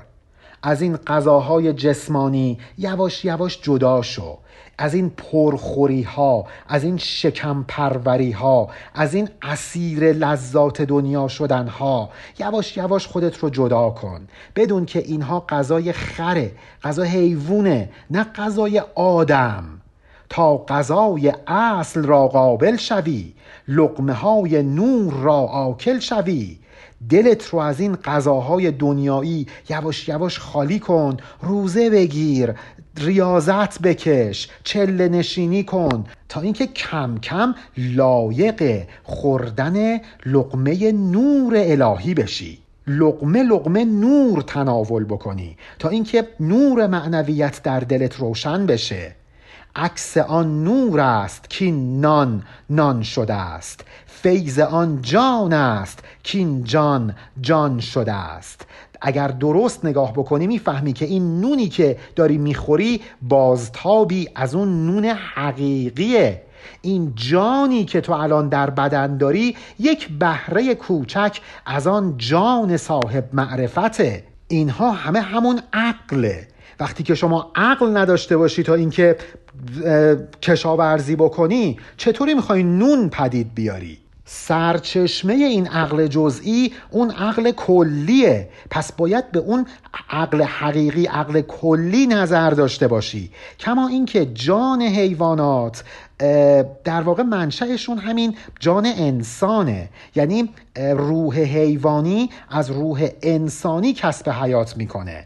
[0.63, 4.39] از این غذاهای جسمانی یواش یواش جدا شو.
[4.79, 11.69] از این پرخوری ها از این شکم پروری ها از این اسیر لذات دنیا شدن
[11.69, 14.29] ها یواش یواش خودت رو جدا کن.
[14.57, 19.65] بدون که اینها غذای خره غذا حیوونه نه غذای آدم.
[20.29, 23.33] تا غذای اصل را قابل شوی
[23.69, 26.59] لقمه های نور را آکل شوی.
[27.11, 32.55] دلت رو از این غذاهای دنیایی یواش یواش خالی کن روزه بگیر
[33.03, 36.05] ریاضت بکش چله نشینی کن.
[36.29, 42.59] تا اینکه کم کم لایق خوردن لقمه نور الهی بشی.
[42.87, 45.57] لقمه لقمه نور تناول بکنی.
[45.79, 49.15] تا اینکه نور معنویت در دلت روشن بشه.
[49.77, 53.85] عکس آن نور است که نان نان شده است.
[54.07, 58.67] فیض آن جان است که جان جان شده است.
[59.01, 65.05] اگر درست نگاه بکنی می‌فهمی که این نونی که داری می‌خوری بازتابی از اون نون
[65.05, 66.43] حقیقیه.
[66.83, 73.29] این جانی که تو الان در بدن داری یک بهره کوچک از آن جان صاحب
[73.33, 74.25] معرفته.
[74.49, 76.49] اینها همه همون عقله.
[76.81, 79.17] وقتی که شما عقل نداشته باشی تا اینکه
[80.43, 83.99] کشاورزی بکنی چطوری می‌خوای نون پدید بیاری؟
[84.31, 88.49] سرچشمه این عقل جزئی اون عقل کلیه.
[88.71, 89.67] پس باید به اون
[90.11, 93.31] عقل حقیقی عقل کلی نظر داشته باشی.
[93.61, 95.85] کما اینکه جان حیوانات
[96.85, 99.89] در واقع منشأشون همین جان انسانه.
[100.15, 105.25] یعنی روح حیوانی از روح انسانی کسب حیات می‌کنه.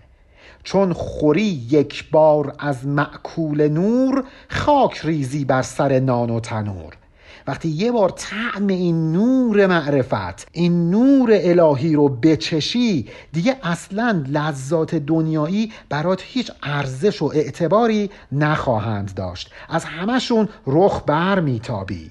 [0.65, 6.97] چون خوری یک بار از معکول نور خاک ریزی بر سر نان و تنور.
[7.47, 14.95] وقتی یه بار طعم این نور معرفت این نور الهی رو بچشی دیگه اصلا لذات
[14.95, 19.51] دنیایی برات هیچ ارزش و اعتباری نخواهند داشت.
[19.69, 22.11] از همشون رخ بر میتابی.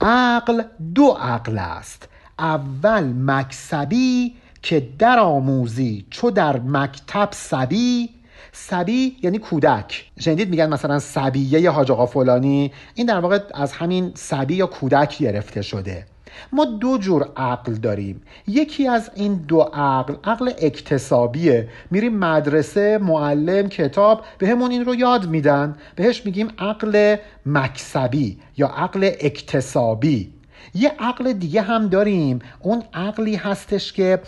[0.00, 0.62] عقل
[0.94, 2.08] دو عقل است.
[2.38, 8.08] اول مکسبی که در آموزی چو در مکتب سبی
[8.52, 10.10] سبی یعنی کودک.
[10.20, 12.72] شنیدید میگن مثلا سبیه حاج آقا فلانی.
[12.94, 16.06] این در واقع از همین سبی یا کودک گرفته شده.
[16.52, 18.22] ما دو جور عقل داریم.
[18.46, 21.68] یکی از این دو عقل عقل اکتسابیه.
[21.90, 25.76] میریم مدرسه معلم کتاب به همون این رو یاد میدن.
[25.96, 30.32] بهش میگیم عقل مکسبی یا عقل اکتسابی.
[30.74, 32.38] یه عقل دیگه هم داریم.
[32.60, 34.20] اون عقلی هستش که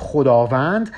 [0.00, 0.90] خداوند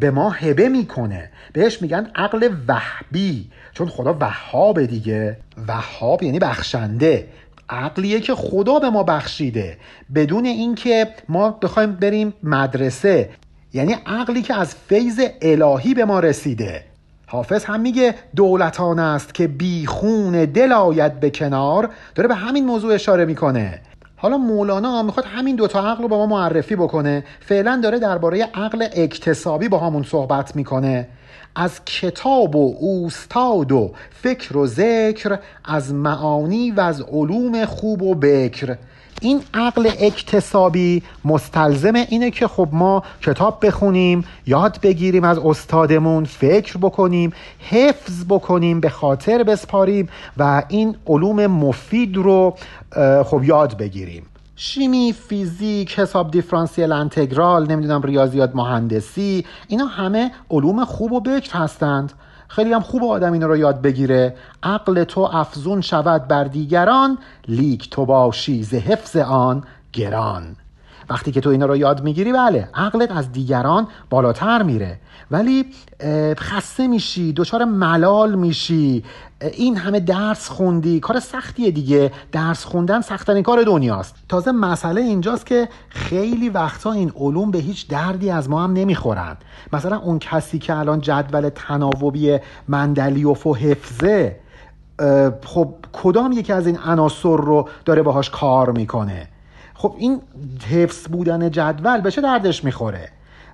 [0.00, 1.30] به ما هبه می‌کنه.
[1.52, 5.36] بهش میگن عقل وحبی چون خدا وهابه دیگه.
[5.68, 7.26] وهاب یعنی بخشنده.
[7.70, 9.76] عقلیه که خدا به ما بخشیده.
[10.14, 13.30] بدون اینکه ما بخوایم بریم مدرسه.
[13.72, 16.84] یعنی عقلی که از فیض الهی به ما رسیده.
[17.26, 21.90] حافظ هم میگه دولتان است که بیخون دل آید به کنار.
[22.14, 23.80] داره به همین موضوع اشاره می‌کنه.
[24.22, 27.24] حالا مولانا می‌خواد همین دوتا عقل رو با ما معرفی بکنه.
[27.40, 31.08] فعلا داره درباره عقل اکتسابی با همون صحبت می‌کنه.
[31.54, 33.90] از کتاب و اوستاد و
[34.22, 38.76] فکر و ذکر از معانی و از علوم خوب و بکر.
[39.20, 46.78] این عقل اکتسابی مستلزم اینه که خب ما کتاب بخونیم یاد بگیریم از استادمون فکر
[46.78, 47.32] بکنیم
[47.70, 52.56] حفظ بکنیم به خاطر بسپاریم و این علوم مفید رو
[53.24, 54.22] خب یاد بگیریم.
[54.64, 62.12] شیمی فیزیک حساب دیفرانسیل انتگرال نمی‌دونم ریاضیات مهندسی اینا همه علوم خوب و بکر هستند.
[62.48, 64.36] خیلی هم خوب آدم این رو یاد بگیره.
[64.62, 70.56] عقل تو افزون شود بر دیگران لیک تو باشی ز حفظ آن گران.
[71.10, 75.00] وقتی که تو اینا رو یاد می‌گیری بله عقلت از دیگران بالاتر میره.
[75.32, 75.66] ولی
[76.38, 79.04] خسته میشی دچار ملال میشی.
[79.52, 82.12] این همه درس خوندی کار سختیه دیگه.
[82.32, 84.14] درس خوندن سختترین کار دنیاست.
[84.28, 89.36] تازه مسئله اینجاست که خیلی وقتا این علوم به هیچ دردی از ما هم نمی‌خورن.
[89.72, 94.36] مثلا اون کسی که الان جدول تناوبی مندلیوف و حفظه
[95.44, 99.28] خب کدام یکی از این عناصر رو داره باهاش کار می‌کنه؟
[99.74, 100.20] خب این
[100.70, 103.08] حفظ بودن جدول به چه دردش می‌خوره؟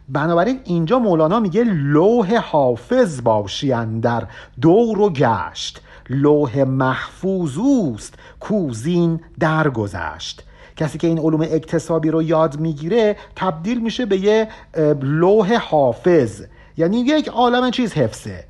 [0.09, 4.27] بنابراین اینجا مولانا میگه لوح حافظ باشی در
[4.61, 5.81] دور و گشت.
[6.11, 10.43] لوح محفوظ اوست کوزین درگذشت.
[10.77, 14.49] کسی که این علوم اکتسابی رو یاد می‌گیره تبدیل میشه به یه
[15.03, 16.43] لوح حافظ.
[16.77, 18.45] یعنی یک عالم چیز حفظه.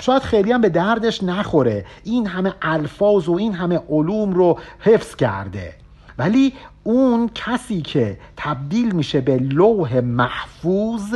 [0.00, 1.84] شاید خیلی هم به دردش نخوره.
[2.04, 5.74] این همه الفاظ و این همه علوم رو حفظ کرده.
[6.18, 6.52] ولی
[6.84, 11.14] اون کسی که تبدیل میشه به لوح محفوظ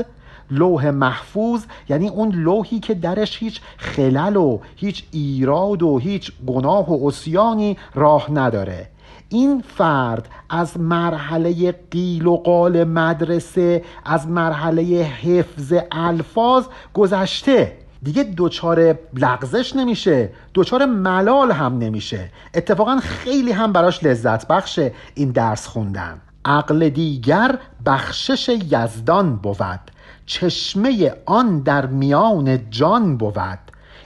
[0.50, 6.90] لوح محفوظ یعنی اون لوحی که درش هیچ خلل و هیچ ایراد و هیچ گناه
[6.90, 8.88] و اسیانی راه نداره.
[9.28, 17.81] این فرد از مرحله قیل و قال مدرسه از مرحله حفظ الفاظ گذشته.
[18.02, 22.30] دیگه دوچار لغزش نمیشه دوچار ملال هم نمیشه.
[22.54, 26.20] اتفاقا خیلی هم براش لذت بخشه این درس خوندن.
[26.44, 29.80] عقل دیگر بخشش یزدان بود.
[30.26, 33.58] چشمه آن در میان جان بود.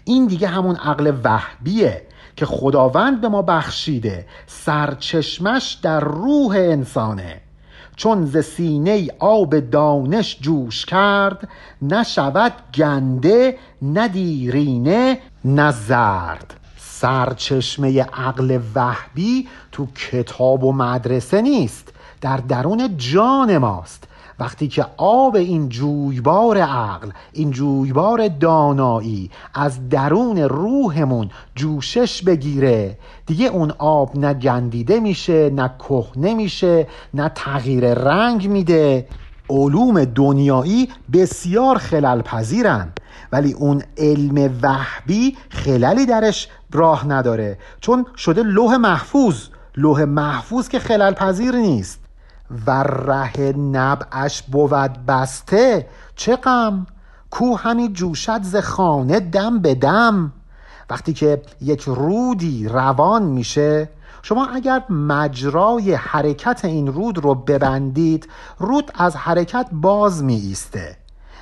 [0.04, 2.02] این دیگه همون عقل وحبیه
[2.36, 4.26] که خداوند به ما بخشیده.
[4.46, 7.40] سرچشمش در روح انسانه.
[7.96, 11.48] چون ز سینه آب دانش جوش کرد
[11.82, 16.54] نشود گنده نه دیرینه نه زرد.
[16.78, 24.04] سرچشمه عقل وحبی تو کتاب و مدرسه نیست در درون جان ماست.
[24.38, 33.46] وقتی که آب این جویبار عقل این جویبار دانایی از درون روحمون جوشش بگیره دیگه
[33.46, 39.06] اون آب نه گندیده میشه نه کهنه میشه نه تغییر رنگ میده.
[39.50, 42.92] علوم دنیایی بسیار خلل پذیرن
[43.32, 49.48] ولی اون علم وحبی خللی درش راه نداره چون شده لوح محفوظ.
[49.76, 52.05] لوح محفوظ که خلل پذیر نیست.
[52.66, 55.88] و ره نبعش بود بسته.
[56.16, 56.86] چه غم؟
[57.30, 60.32] کو همی جوشد ز خانه دم به دم.
[60.90, 63.88] وقتی که یک رودی روان میشه
[64.22, 68.28] شما اگر مجرای حرکت این رود رو ببندید
[68.58, 70.96] رود از حرکت باز می ایسته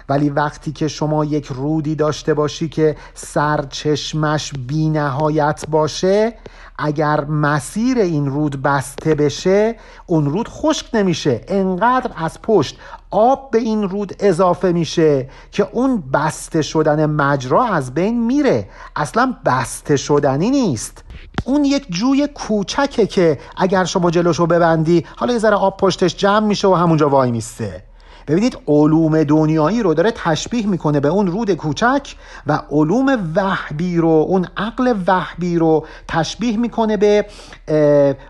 [0.08, 6.34] ولی وقتی که شما یک رودی داشته باشی که سرچشمش بی نهایت باشه
[6.78, 9.76] اگر مسیر این رود بسته بشه
[10.06, 11.40] اون رود خشک نمیشه.
[11.48, 12.78] انقدر از پشت
[13.10, 18.68] آب به این رود اضافه میشه که اون بسته شدن مجرا از بین میره.
[18.96, 21.04] اصلا بسته شدنی نیست.
[21.44, 26.46] اون یک جوی کوچکه که اگر شما جلوشو ببندی حالا یه ذره آب پشتش جمع
[26.46, 27.84] میشه و همونجا وای میسته.
[28.26, 32.14] ببینید علوم دنیایی رو داره تشبیه می‌کنه به اون رود کوچک
[32.46, 37.26] و علوم وحبی رو اون عقل وحبی رو تشبیه می‌کنه به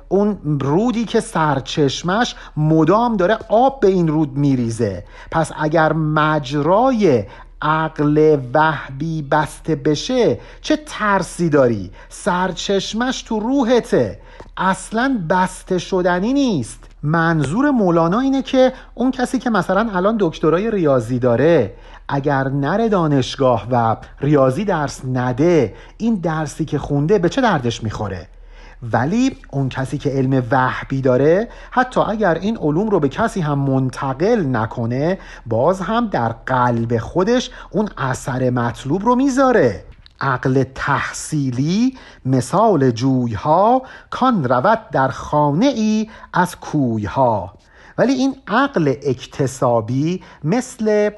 [0.09, 5.05] اون رودی که سرچشمش مدام داره آب به این رود میریزه.
[5.30, 7.24] پس اگر مجرای
[7.62, 14.20] عقل وحبی بسته بشه چه ترسی داری؟ سرچشمش تو روحته.
[14.57, 16.84] اصلا بسته شدنی نیست.
[17.07, 21.75] منظور مولانا اینه که اون کسی که مثلا الان دکترای ریاضی داره
[22.09, 28.27] اگر نره دانشگاه و ریاضی درس نده این درسی که خونده به چه دردش می‌خوره؟
[28.93, 33.59] ولی اون کسی که علم وحبی داره حتی اگر این علوم رو به کسی هم
[33.59, 39.85] منتقل نکنه باز هم در قلب خودش اون اثر مطلوب رو می‌ذاره.
[40.21, 47.55] عقل تحصیلی مثال جویها کان رود در خانه ای از کویها.
[47.99, 51.11] ولی این عقل اکتسابی مثل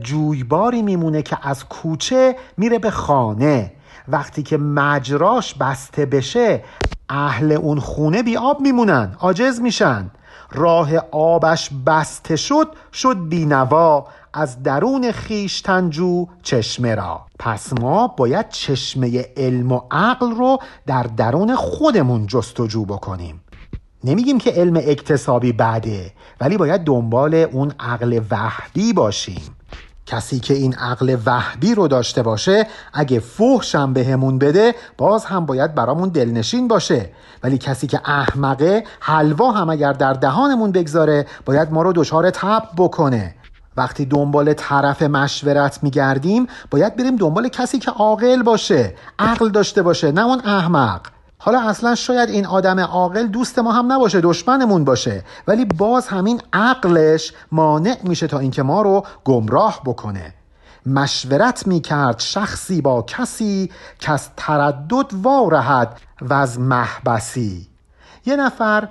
[0.00, 3.72] جویباری میمونه که از کوچه میره به خانه.
[4.08, 6.64] وقتی که مجراش بسته بشه
[7.08, 10.10] اهل اون خونه بی آب میمونن عاجز میشن.
[10.52, 14.06] راه آبش بسته شد شد بینوا
[14.38, 17.20] از درون خیشتنجو چشمه را.
[17.38, 23.40] پس ما باید چشمه علم و عقل رو در درون خودمون جستجو بکنیم.
[24.04, 29.56] نمیگیم که علم اکتسابی بده ولی باید دنبال اون عقل وحبی باشیم.
[30.06, 35.74] کسی که این عقل وحبی رو داشته باشه اگه فحشم بهمون بده باز هم باید
[35.74, 37.10] برامون دلنشین باشه.
[37.42, 42.62] ولی کسی که احمقه حلوا هم اگر در دهانمون بگذاره باید ما رو دچار تب
[42.76, 43.34] بکنه.
[43.78, 50.12] وقتی دنبال طرف مشورت میگردیم باید بریم دنبال کسی که عاقل باشه عقل داشته باشه
[50.12, 51.00] نه اون احمق.
[51.38, 56.42] حالا اصلا شاید این آدم عاقل دوست ما هم نباشه دشمنمون باشه ولی باز همین
[56.52, 60.34] عقلش مانع میشه تا اینکه ما رو گمراه بکنه.
[60.86, 67.68] مشورت می‌کرد شخصی با کسی که از تردد وارهد و از محبسی.
[68.26, 68.88] یه نفر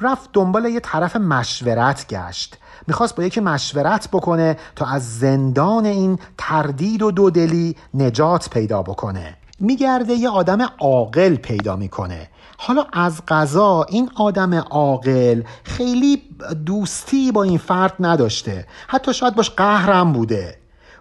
[0.00, 2.56] رفت دنبال یه طرف مشورت گشت.
[2.86, 9.36] می‌خواست با یکی مشورت بکنه تا از زندان این تردید و دودلی نجات پیدا بکنه.
[9.60, 12.28] میگرده یه آدم عاقل پیدا می‌کنه.
[12.58, 16.22] حالا از قضا این آدم عاقل خیلی
[16.66, 18.66] دوستی با این فرد نداشته.
[18.88, 20.58] حتی شاید باش قهرم بوده.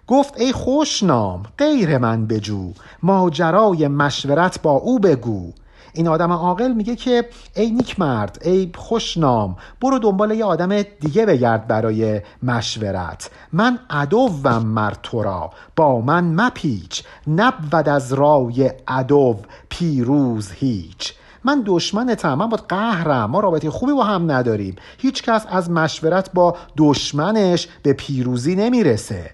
[0.07, 2.71] گفت ای خوشنام غیر من بجو.
[3.03, 5.51] ماجرای مشورت با او بگو.
[5.95, 11.25] این آدم عاقل میگه که ای نیک مرد ای خوشنام برو دنبال یه آدم دیگه
[11.25, 13.29] بگرد برای مشورت.
[13.53, 19.35] من عدوم مر تو را با من مپیچ نبود از رای عدو
[19.69, 21.13] پیروز هیچ.
[21.43, 24.75] من دشمنتم من با قهرم ما رابطه خوبی با هم نداریم.
[24.97, 29.31] هیچ کس از مشورت با دشمنش به پیروزی نمی‌رسه.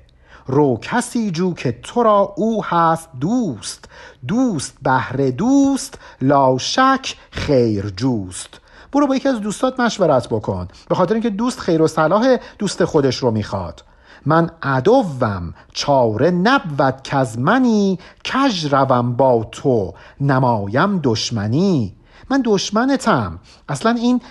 [0.52, 3.86] رو کسی جو که تو را او هست دوست
[4.28, 8.60] دوست بهر دوست لا شک خیر جوست.
[8.93, 10.68] برو با یکی از دوستات مشورت بکن.
[10.89, 13.84] به خاطر اینکه دوست خیر و صلاح دوست خودش رو می‌خواد.
[14.26, 21.95] من عدوم چاره نبود که از منی کج روم با تو نمایم دشمنی.
[22.30, 23.39] من دشمنتم.
[23.70, 24.22] اصلا این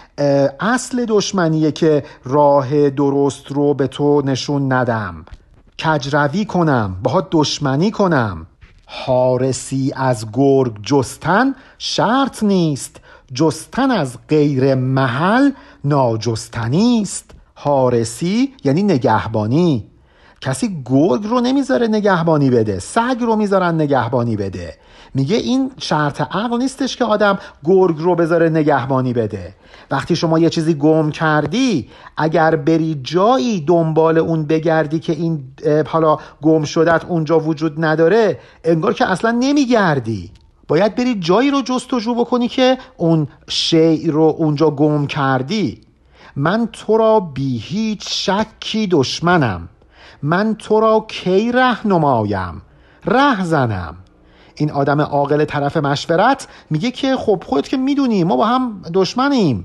[0.60, 5.24] اصل دشمنیه که راه درست رو به تو نشون ندم.
[5.84, 8.46] کجروی کنم باها دشمنی کنم.
[8.86, 13.00] حارسی از گرگ جستن شرط نیست
[13.34, 15.50] جستن از غیر محل
[15.84, 17.30] ناجستنی است.
[17.54, 19.86] حارسی یعنی نگهبانی.
[20.40, 24.74] کسی گرگ رو نمی‌ذاره نگهبانی بده سگ رو می‌ذارن نگهبانی بده.
[25.14, 29.54] میگه این شرط عقل نیستش که آدم گرگ رو بذاره نگهبانی بده.
[29.90, 35.44] وقتی شما یه چیزی گم کردی اگر بری جایی دنبال اون بگردی که این
[35.86, 40.30] حالا گم شدت اونجا وجود نداره انگار که اصلا نمیگردی.
[40.68, 45.80] باید بری جایی رو جستجو بکنی که اون شی رو اونجا گم کردی.
[46.36, 49.68] من تو را بی هیچ شکی دشمنم.
[50.22, 52.62] من تو را کی ره نمایم
[53.04, 53.96] ره زنم.
[54.60, 59.64] این آدم عاقل طرف مشورت میگه که خب خودت که می‌دونی ما با هم دشمنیم.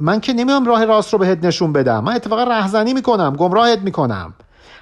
[0.00, 2.04] من که نمیام راه راست رو بهت نشون بدم.
[2.04, 4.34] من اتفاقا رهزنی می‌کنم گمراهت می‌کنم.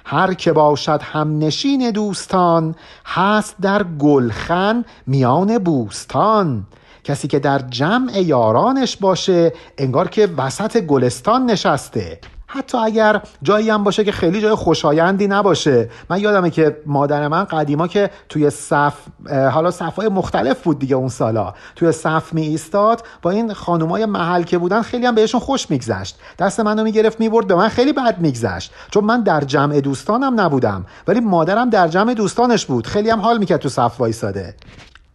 [0.05, 6.67] هر که باشد هم نشین دوستان هست در گلخن میان بوستان.
[7.03, 12.19] کسی که در جمع یارانش باشه انگار که وسط گلستان نشسته.
[12.55, 15.89] حتی اگر جایی هم باشه که خیلی جای خوشایندی نباشه.
[16.09, 18.93] من یادمه که مادر من قدیما که توی صف
[19.29, 21.53] حالا صفهای مختلف بود دیگه اون سالا.
[21.75, 26.17] توی صف می ایستاد با این خانومای محل که بودن خیلی هم بهشون خوش میگذشت.
[26.39, 28.73] دست منو می‌گرفت می‌برد به من خیلی بد میگذشت.
[28.91, 32.87] چون من در جمع دوستانم نبودم ولی مادرم در جمع دوستانش بود.
[32.87, 34.55] خیلی هم حال می‌کرد تو صف وایساده.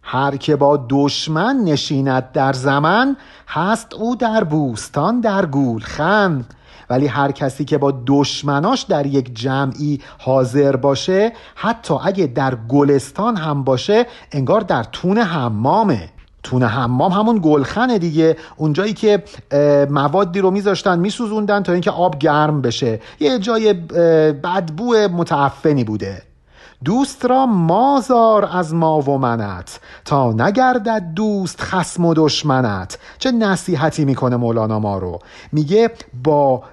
[0.03, 3.17] هر که با دشمن نشیند در زمان
[3.47, 6.45] هست او در بوستان در گولخن
[6.91, 13.35] ولی هر کسی که با دشمناش در یک جمعی حاضر باشه حتی اگه در گلستان
[13.35, 16.09] هم باشه انگار در تون حمامه.
[16.43, 18.37] تون حمام همون گلخنه دیگه.
[18.57, 19.23] اونجایی که
[19.89, 22.99] موادی رو میذاشتن میسوزوندن تا اینکه آب گرم بشه.
[23.19, 23.73] یه جای
[24.33, 26.21] بدبو متعفنی بوده.
[26.85, 29.79] دوست را مازار از ما و منت.
[30.05, 32.97] تا نگردد دوست خسم و دشمنت.
[33.17, 35.19] چه نصیحتی می‌کنه مولانا ما رو.
[35.51, 35.91] میگه
[36.23, 36.63] با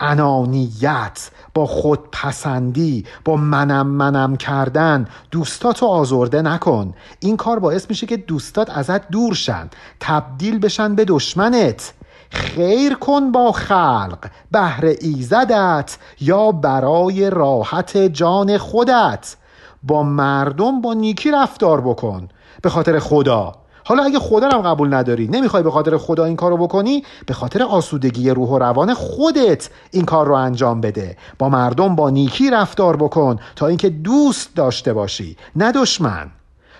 [0.00, 5.06] انانیت با خودپسندی با منم منم کردن.
[5.30, 6.94] دوستاتو آزرده نکن.
[7.20, 9.70] این کار باعث میشه که دوستات ازت دور شن.
[10.00, 11.92] تبدیل بشن به دشمنت.
[12.30, 14.18] خیر کن با خلق.
[14.50, 19.36] بهر ایزدت یا برای راحت جان خودت.
[19.82, 22.28] با مردم با نیکی رفتار بکن.
[22.62, 23.52] به خاطر خدا.
[23.84, 27.62] حالا اگه خدا رو قبول نداری نمی‌خوای به خاطر خدا این کارو بکنی به خاطر
[27.62, 31.16] آسودگی روح و روان خودت این کار رو انجام بده.
[31.38, 35.36] با مردم با نیکی رفتار بکن تا اینکه دوست داشته باشی.
[35.56, 36.30] نه دشمن.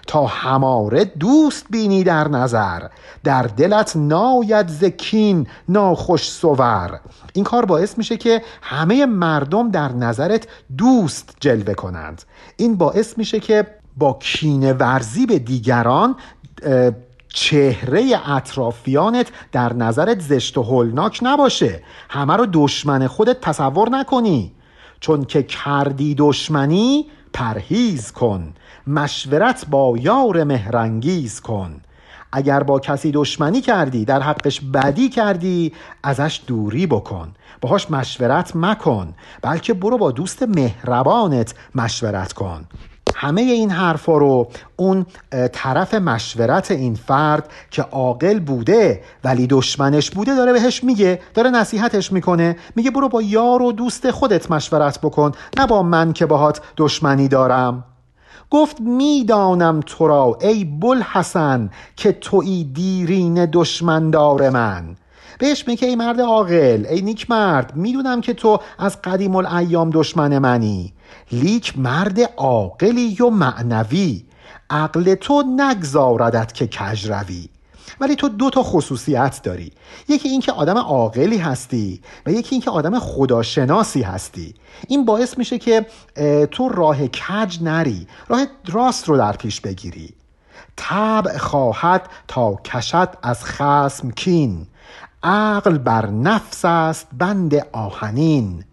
[0.07, 2.83] تا هماره دوست بینی در نظر.
[3.25, 7.01] در دلت ناید زکین ناخوش سور.
[7.33, 10.47] این کار باعث میشه که همه مردم در نظرت
[10.79, 12.23] دوست جلوه کنند.
[12.57, 16.17] این باعث میشه که با کینه ورزی به دیگران
[17.29, 21.83] چهره اطرافیانت در نظرت زشت و هولناک نباشه.
[22.09, 24.53] همه رو دشمن خودت تصور نکنی.
[25.01, 28.53] چون که کردی دشمنی پرهیز کن.
[28.87, 31.81] مشورت با یار مهرنگیز کن.
[32.33, 37.33] اگر با کسی دشمنی کردی در حقش بدی کردی ازش دوری بکن.
[37.61, 39.15] باهاش مشورت مکن.
[39.43, 42.65] بلکه برو با دوست مهربانت مشورت کن.
[43.23, 45.07] همه این حرفا رو اون
[45.53, 52.13] طرف مشورت این فرد که عاقل بوده ولی دشمنش بوده داره بهش میگه داره نصیحتش
[52.13, 56.61] می‌کنه میگه برو با یار و دوست خودت مشورت بکن نه با من که باهات
[56.77, 57.85] دشمنی دارم.
[58.51, 64.97] گفت می‌دانم تو را ای بلحسن که توی دیرین دشمندار من.
[65.39, 70.39] بهش میگه ای مرد عاقل ای نیک مرد می‌دونم که تو از قدیم الایام دشمن
[70.39, 70.93] منی.
[71.33, 74.25] لیک مرد عاقلی و معنوی.
[74.71, 77.49] عقل تو نگذاردت که کج روی.
[78.01, 79.73] ولی تو دو تا خصوصیت داری.
[80.09, 84.55] یکی اینکه آدم عاقلی هستی و یکی اینکه آدم خداشناسی هستی.
[84.89, 85.87] این باعث میشه که
[86.51, 88.07] تو راه کج نری.
[88.29, 90.15] راه راست رو در پیش بگیری.
[90.77, 94.67] طبع خواهد تا کشد از خسم کین.
[95.23, 98.65] عقل بر نفس است بند آهنین.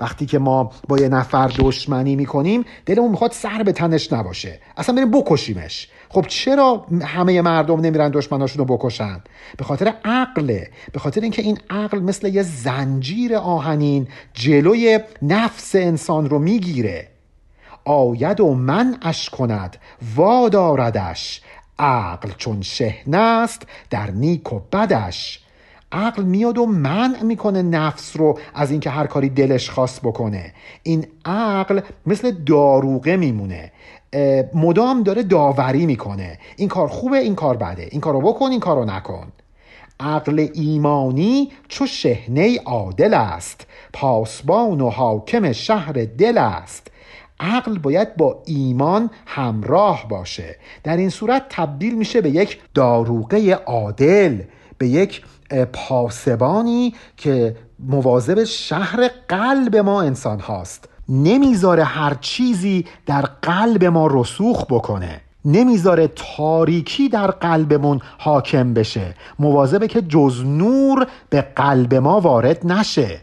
[0.00, 4.60] وقتی که ما با یه نفر دشمنی می‌کنیم دلمون می‌خواد سر به تنش نباشه.
[4.76, 5.88] اصلا بریم بکشیمش.
[6.08, 9.20] خب چرا همه مردم نمیرن دشمناشون رو بکشن؟
[9.56, 10.70] به خاطر عقله.
[10.92, 17.08] به خاطر اینکه این عقل مثل یه زنجیر آهنین جلوی نفس انسان رو می‌گیره.
[17.84, 19.76] آید و منعش کند
[20.16, 21.42] واداردش.
[21.78, 25.39] عقل چون شهنه است در نیک و بدش.
[25.92, 30.52] عقل میاد و منع می‌کنه نفس رو از اینکه هر کاری دلش خواست بکنه.
[30.82, 33.72] این عقل مثل داروغه میمونه.
[34.54, 36.38] مدام داره داوری می‌کنه.
[36.56, 37.88] این کار خوبه این کار بده.
[37.90, 39.32] این کارو بکن این کارو نکن.
[40.00, 43.66] عقل ایمانی چو شهنه عادل است.
[43.92, 46.86] پاسبان و حاکم شهر دل است.
[47.40, 50.56] عقل باید با ایمان همراه باشه.
[50.84, 54.38] در این صورت تبدیل میشه به یک داروغه عادل
[54.78, 55.22] به یک
[55.72, 60.88] پاسبانی که مواظب شهر قلب ما انسان هاست.
[61.08, 65.20] نمی‌ذاره هر چیزی در قلب ما رسوخ بکنه.
[65.44, 69.14] نمی‌ذاره تاریکی در قلبمون حاکم بشه.
[69.38, 73.20] مواظبه که جز نور به قلب ما وارد نشه.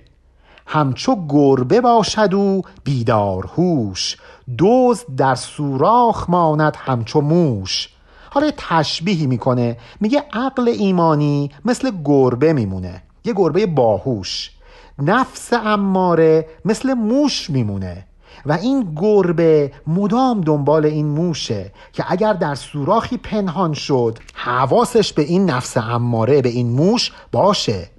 [0.67, 4.17] همچو گربه باشد و بیدار هوش.
[4.57, 7.89] دوز در سوراخ ماند همچو موش.
[8.29, 9.77] حالا تشبیهی می‌کنه.
[9.99, 13.03] میگه عقل ایمانی مثل گربه میمونه.
[13.25, 14.51] یه گربه باهوش.
[14.99, 18.05] نفس اماره مثل موش میمونه.
[18.45, 25.21] و این گربه مدام دنبال این موشه که اگر در سوراخی پنهان شد حواسش به
[25.21, 27.89] این نفس اماره به این موش باشه.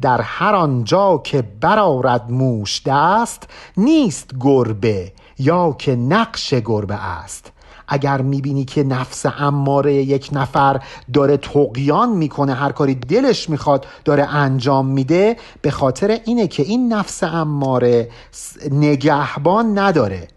[0.00, 7.52] در هر آنجا که برارد موش دست نیست گربه یا که نقش گربه است.
[7.88, 10.80] اگر می‌بینی که نفس اماره یک نفر
[11.12, 16.92] داره تقیان می‌کنه هر کاری دلش می‌خواد داره انجام میده به خاطر اینه که این
[16.92, 18.08] نفس اماره
[18.70, 20.28] نگهبان نداره.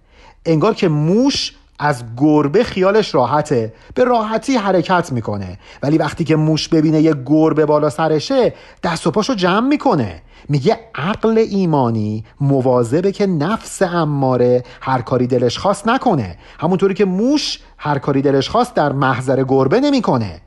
[0.45, 5.59] انگار که موش از گربه خیالش راحته به راحتی حرکت می‌کنه.
[5.83, 8.53] ولی وقتی که موش ببینه یه گربه بالا سرشه
[8.83, 10.21] دست و پاشو جمع می‌کنه.
[10.49, 16.37] میگه عقل ایمانی مواظبه که نفس اماره هر کاری دلش خواست نکنه.
[16.59, 20.41] همونطوری که موش هر کاری دلش خواست در محضر گربه نمی‌کنه.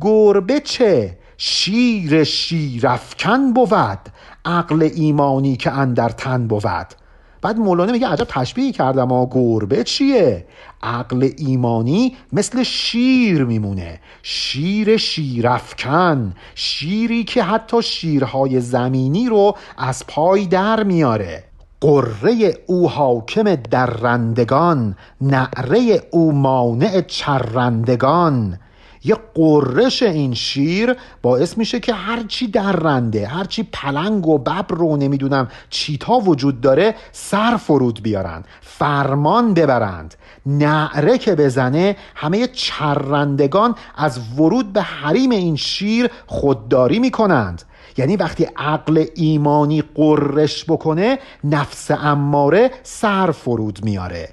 [0.00, 3.98] گربه چه؟ شیر شیرفکن بود.
[4.44, 6.94] عقل ایمانی که اندر تن بود.
[7.42, 10.46] بعد مولانا میگه عجب تشبیه کردم آ گربه چیه؟
[10.82, 14.00] عقل ایمانی مثل شیر میمونه.
[14.22, 21.44] شیر شیرفکن شیری که حتی شیرهای زمینی رو از پای در میاره.
[21.80, 28.58] قره او حاکم درندگان نعره او مانع چرندگان.
[29.04, 35.48] یه قررش این شیر باعث میشه که هرچی درنده هرچی پلنگ و ببر رو نمی‌دونم
[35.70, 40.14] چیتا وجود داره سر فرود بیارن فرمان ببرند
[40.46, 47.62] نعره که بزنه همه چرندگان از ورود به حریم این شیر خودداری می‌کنند.
[47.96, 54.28] یعنی وقتی عقل ایمانی قررش بکنه نفس اماره سر فرود میاره.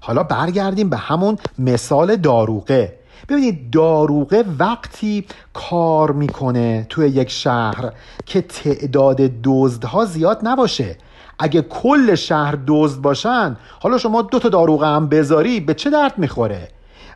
[0.00, 2.98] حالا برگردیم به همون مثال داروغه.
[3.28, 7.92] ببینید داروغه وقتی کار می‌کنه توی یک شهر
[8.26, 10.96] که تعداد دزدها زیاد نباشه.
[11.38, 16.18] اگه کل شهر دزد باشن حالا شما دو تا داروغه هم بذاری به چه درد
[16.18, 16.68] می‌خوره؟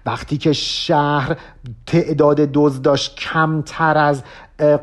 [0.07, 1.37] وقتی که شهر
[1.87, 4.23] تعداد دزد داشت کمتر از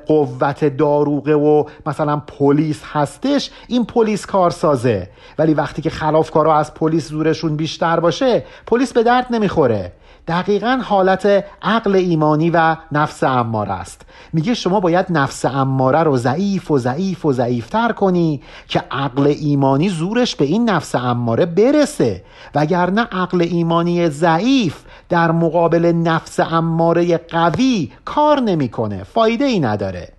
[0.06, 5.10] قوت داروغه و مثلا پلیس هستش این پلیس کارسازه.
[5.38, 9.92] ولی وقتی که خلافکارا از پلیس زورشون بیشتر باشه پلیس به درد نمی‌خوره.
[10.28, 14.02] دقیقا حالت عقل ایمانی و نفس اماره است.
[14.34, 19.90] میگه شما باید نفس اماره رو ضعیف و ضعیف و ضعیفتر کنی که عقل ایمانی
[19.90, 22.24] زورش به این نفس اماره برسه.
[22.56, 30.10] وگرنه عقل ایمانی ضعیف در مقابل نفس اماره قوی کار نمی‌کنه فایده ای نداره.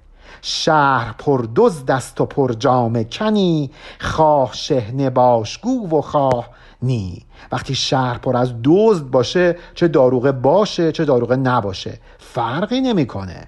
[0.42, 7.22] شهر پر دزد دست و پر جام کنی خواه شهنه باشگو و خواه نی.
[7.52, 12.00] وقتی شهر پر از دزد باشه چه داروغه باشه چه داروغه نباشه.
[12.18, 13.46] فرقی نمی‌کنه.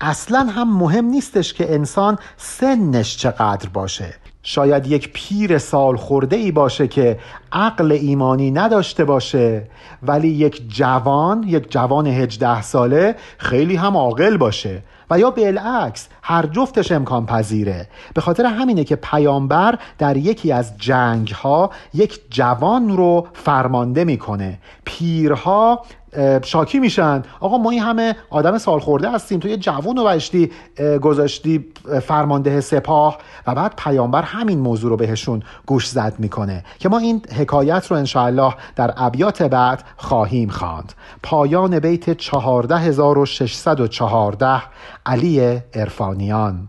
[0.00, 4.14] اصلا هم مهم نیستش که انسان سنش چقدر باشه.
[4.42, 7.18] شاید یک پیر سال خورده ای باشه که
[7.52, 9.66] عقل ایمانی نداشته باشه
[10.02, 14.82] ولی یک جوان یک جوان هجده ساله خیلی هم عاقل باشه.
[15.10, 20.78] و یا بالعکس هر جفتش امکان پذیره به خاطر همینه که پیامبر در یکی از
[20.78, 24.58] جنگ ها یک جوان رو فرمانده می‌کنه.
[24.84, 25.82] پیرها
[26.44, 27.22] شاکی میشن.
[27.40, 29.40] آقا ما این همه آدم سال خورده هستیم.
[29.40, 30.18] تو یه جوون رو
[30.98, 31.66] گذاشتی
[32.02, 37.22] فرمانده سپاه و بعد پیامبر همین موضوع رو بهشون گوش زد می‌کنه که ما این
[37.38, 40.92] حکایت رو انشاءالله در ابیات بعد خواهیم خواند.
[41.22, 44.62] پایان بیت 14614
[45.06, 46.68] علی ارفانیان